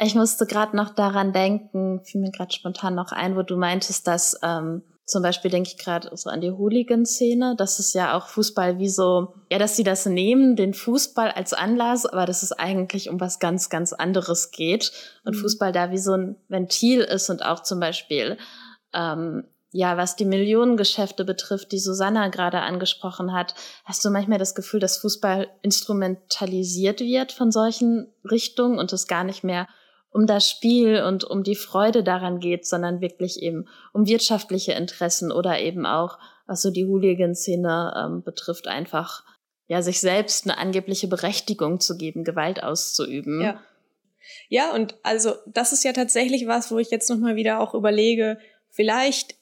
Ich 0.03 0.15
musste 0.15 0.47
gerade 0.47 0.75
noch 0.75 0.89
daran 0.89 1.31
denken, 1.31 2.03
fiel 2.03 2.21
mir 2.21 2.31
gerade 2.31 2.51
spontan 2.51 2.95
noch 2.95 3.11
ein, 3.11 3.35
wo 3.35 3.43
du 3.43 3.55
meintest, 3.55 4.07
dass 4.07 4.35
ähm, 4.41 4.81
zum 5.05 5.21
Beispiel 5.21 5.51
denke 5.51 5.69
ich 5.69 5.77
gerade 5.77 6.09
so 6.17 6.31
an 6.31 6.41
die 6.41 6.49
Hooligan-Szene, 6.49 7.55
das 7.55 7.77
ist 7.77 7.93
ja 7.93 8.17
auch 8.17 8.27
Fußball 8.27 8.79
wie 8.79 8.89
so, 8.89 9.35
ja, 9.51 9.59
dass 9.59 9.75
sie 9.75 9.83
das 9.83 10.07
nehmen, 10.07 10.55
den 10.55 10.73
Fußball 10.73 11.29
als 11.29 11.53
Anlass, 11.53 12.07
aber 12.07 12.25
dass 12.25 12.41
es 12.41 12.51
eigentlich 12.51 13.09
um 13.09 13.19
was 13.19 13.37
ganz, 13.37 13.69
ganz 13.69 13.93
anderes 13.93 14.49
geht. 14.49 14.91
Und 15.23 15.35
mhm. 15.35 15.41
Fußball 15.41 15.71
da 15.71 15.91
wie 15.91 15.99
so 15.99 16.13
ein 16.13 16.35
Ventil 16.47 17.01
ist 17.01 17.29
und 17.29 17.45
auch 17.45 17.61
zum 17.61 17.79
Beispiel 17.79 18.37
ähm, 18.93 19.43
ja, 19.73 19.97
was 19.97 20.15
die 20.15 20.25
Millionengeschäfte 20.25 21.23
betrifft, 21.23 21.71
die 21.71 21.79
Susanna 21.79 22.27
gerade 22.27 22.59
angesprochen 22.61 23.33
hat, 23.33 23.55
hast 23.85 24.03
du 24.03 24.09
manchmal 24.09 24.39
das 24.39 24.53
Gefühl, 24.53 24.81
dass 24.81 24.97
Fußball 24.97 25.47
instrumentalisiert 25.61 26.99
wird 26.99 27.31
von 27.31 27.51
solchen 27.51 28.11
Richtungen 28.29 28.79
und 28.79 28.91
es 28.91 29.07
gar 29.07 29.23
nicht 29.23 29.43
mehr 29.43 29.67
um 30.11 30.27
das 30.27 30.49
Spiel 30.49 31.03
und 31.03 31.23
um 31.23 31.43
die 31.43 31.55
Freude 31.55 32.03
daran 32.03 32.39
geht, 32.39 32.65
sondern 32.65 33.01
wirklich 33.01 33.41
eben 33.41 33.67
um 33.93 34.07
wirtschaftliche 34.07 34.73
Interessen 34.73 35.31
oder 35.31 35.59
eben 35.59 35.85
auch, 35.85 36.19
was 36.47 36.61
so 36.61 36.69
die 36.69 36.85
Hooligan-Szene 36.85 37.93
ähm, 37.97 38.23
betrifft, 38.23 38.67
einfach 38.67 39.23
ja 39.67 39.81
sich 39.81 40.01
selbst 40.01 40.45
eine 40.45 40.57
angebliche 40.57 41.07
Berechtigung 41.07 41.79
zu 41.79 41.97
geben, 41.97 42.23
Gewalt 42.23 42.61
auszuüben. 42.61 43.41
Ja. 43.41 43.61
Ja, 44.49 44.73
und 44.73 44.95
also 45.01 45.33
das 45.47 45.73
ist 45.73 45.83
ja 45.83 45.93
tatsächlich 45.93 46.45
was, 46.45 46.71
wo 46.71 46.77
ich 46.77 46.91
jetzt 46.91 47.09
nochmal 47.09 47.35
wieder 47.35 47.59
auch 47.59 47.73
überlege, 47.73 48.37
vielleicht 48.69 49.35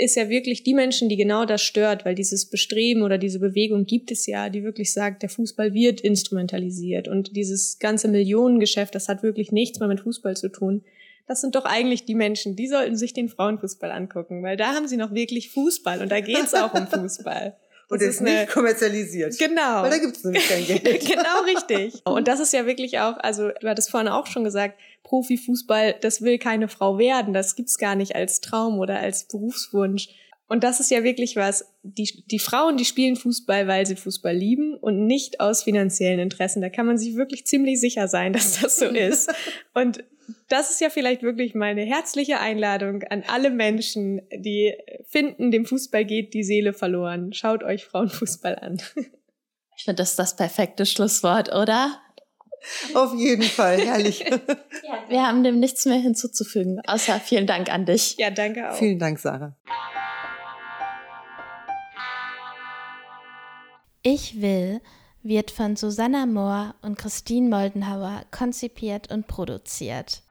ist 0.00 0.16
ja 0.16 0.30
wirklich 0.30 0.62
die 0.62 0.72
Menschen, 0.72 1.10
die 1.10 1.16
genau 1.16 1.44
das 1.44 1.62
stört, 1.62 2.06
weil 2.06 2.14
dieses 2.14 2.46
Bestreben 2.46 3.02
oder 3.02 3.18
diese 3.18 3.38
Bewegung 3.38 3.84
gibt 3.84 4.10
es 4.10 4.26
ja, 4.26 4.48
die 4.48 4.64
wirklich 4.64 4.92
sagt, 4.92 5.22
der 5.22 5.28
Fußball 5.28 5.74
wird 5.74 6.00
instrumentalisiert 6.00 7.06
und 7.06 7.36
dieses 7.36 7.78
ganze 7.78 8.08
Millionengeschäft, 8.08 8.94
das 8.94 9.08
hat 9.08 9.22
wirklich 9.22 9.52
nichts 9.52 9.78
mehr 9.78 9.88
mit 9.88 10.00
Fußball 10.00 10.36
zu 10.36 10.48
tun. 10.48 10.82
Das 11.26 11.42
sind 11.42 11.54
doch 11.54 11.66
eigentlich 11.66 12.06
die 12.06 12.14
Menschen, 12.14 12.56
die 12.56 12.66
sollten 12.66 12.96
sich 12.96 13.12
den 13.12 13.28
Frauenfußball 13.28 13.90
angucken, 13.90 14.42
weil 14.42 14.56
da 14.56 14.74
haben 14.74 14.88
sie 14.88 14.96
noch 14.96 15.12
wirklich 15.12 15.50
Fußball 15.50 16.00
und 16.00 16.10
da 16.10 16.20
geht's 16.20 16.54
auch 16.54 16.72
um 16.72 16.86
Fußball. 16.88 17.56
Und 17.90 18.00
ist 18.00 18.20
nicht 18.20 18.48
kommerzialisiert. 18.48 19.36
Genau. 19.38 19.82
Weil 19.82 19.90
da 19.90 19.98
gibt's 19.98 20.24
nämlich 20.24 20.48
kein 20.48 20.64
Geld. 20.66 21.06
genau 21.06 21.42
richtig. 21.44 22.00
Und 22.04 22.28
das 22.28 22.40
ist 22.40 22.52
ja 22.52 22.64
wirklich 22.64 23.00
auch, 23.00 23.16
also 23.18 23.50
du 23.60 23.68
hattest 23.68 23.90
vorhin 23.90 24.08
auch 24.08 24.26
schon 24.26 24.44
gesagt, 24.44 24.78
Profifußball, 25.02 25.96
das 26.00 26.22
will 26.22 26.38
keine 26.38 26.68
Frau 26.68 26.98
werden. 26.98 27.34
Das 27.34 27.56
gibt's 27.56 27.78
gar 27.78 27.96
nicht 27.96 28.14
als 28.14 28.40
Traum 28.40 28.78
oder 28.78 29.00
als 29.00 29.24
Berufswunsch. 29.24 30.08
Und 30.46 30.64
das 30.64 30.80
ist 30.80 30.90
ja 30.90 31.04
wirklich 31.04 31.36
was, 31.36 31.64
die, 31.82 32.24
die 32.26 32.40
Frauen, 32.40 32.76
die 32.76 32.84
spielen 32.84 33.16
Fußball, 33.16 33.68
weil 33.68 33.86
sie 33.86 33.96
Fußball 33.96 34.34
lieben 34.34 34.74
und 34.74 35.06
nicht 35.06 35.40
aus 35.40 35.62
finanziellen 35.62 36.18
Interessen. 36.18 36.60
Da 36.60 36.68
kann 36.70 36.86
man 36.86 36.98
sich 36.98 37.14
wirklich 37.14 37.46
ziemlich 37.46 37.80
sicher 37.80 38.08
sein, 38.08 38.32
dass 38.32 38.60
das 38.60 38.76
so 38.76 38.86
ist. 38.86 39.32
Und 39.74 40.04
das 40.48 40.70
ist 40.70 40.80
ja 40.80 40.90
vielleicht 40.90 41.22
wirklich 41.22 41.54
meine 41.54 41.82
herzliche 41.82 42.40
Einladung 42.40 43.02
an 43.04 43.24
alle 43.26 43.50
Menschen, 43.50 44.22
die 44.32 44.74
finden, 45.06 45.50
dem 45.50 45.66
Fußball 45.66 46.04
geht 46.04 46.34
die 46.34 46.42
Seele 46.42 46.72
verloren. 46.72 47.32
Schaut 47.32 47.62
euch 47.62 47.84
Frauenfußball 47.84 48.56
an. 48.58 48.80
Ich 49.76 49.84
finde, 49.84 50.02
das 50.02 50.10
ist 50.10 50.18
das 50.18 50.36
perfekte 50.36 50.84
Schlusswort, 50.84 51.54
oder? 51.54 51.98
Auf 52.92 53.14
jeden 53.14 53.44
Fall, 53.44 53.80
herrlich. 53.80 54.20
ja, 54.20 54.38
wir 55.08 55.26
haben 55.26 55.42
dem 55.42 55.58
nichts 55.58 55.86
mehr 55.86 55.96
hinzuzufügen, 55.96 56.82
außer 56.86 57.18
vielen 57.18 57.46
Dank 57.46 57.72
an 57.72 57.86
dich. 57.86 58.16
Ja, 58.18 58.30
danke 58.30 58.70
auch. 58.70 58.76
Vielen 58.76 58.98
Dank, 58.98 59.18
Sarah. 59.18 59.56
Ich 64.02 64.42
will 64.42 64.82
wird 65.22 65.50
von 65.50 65.76
Susanna 65.76 66.26
Mohr 66.26 66.74
und 66.82 66.96
Christine 66.96 67.48
Moldenhauer 67.48 68.22
konzipiert 68.30 69.12
und 69.12 69.26
produziert. 69.26 70.22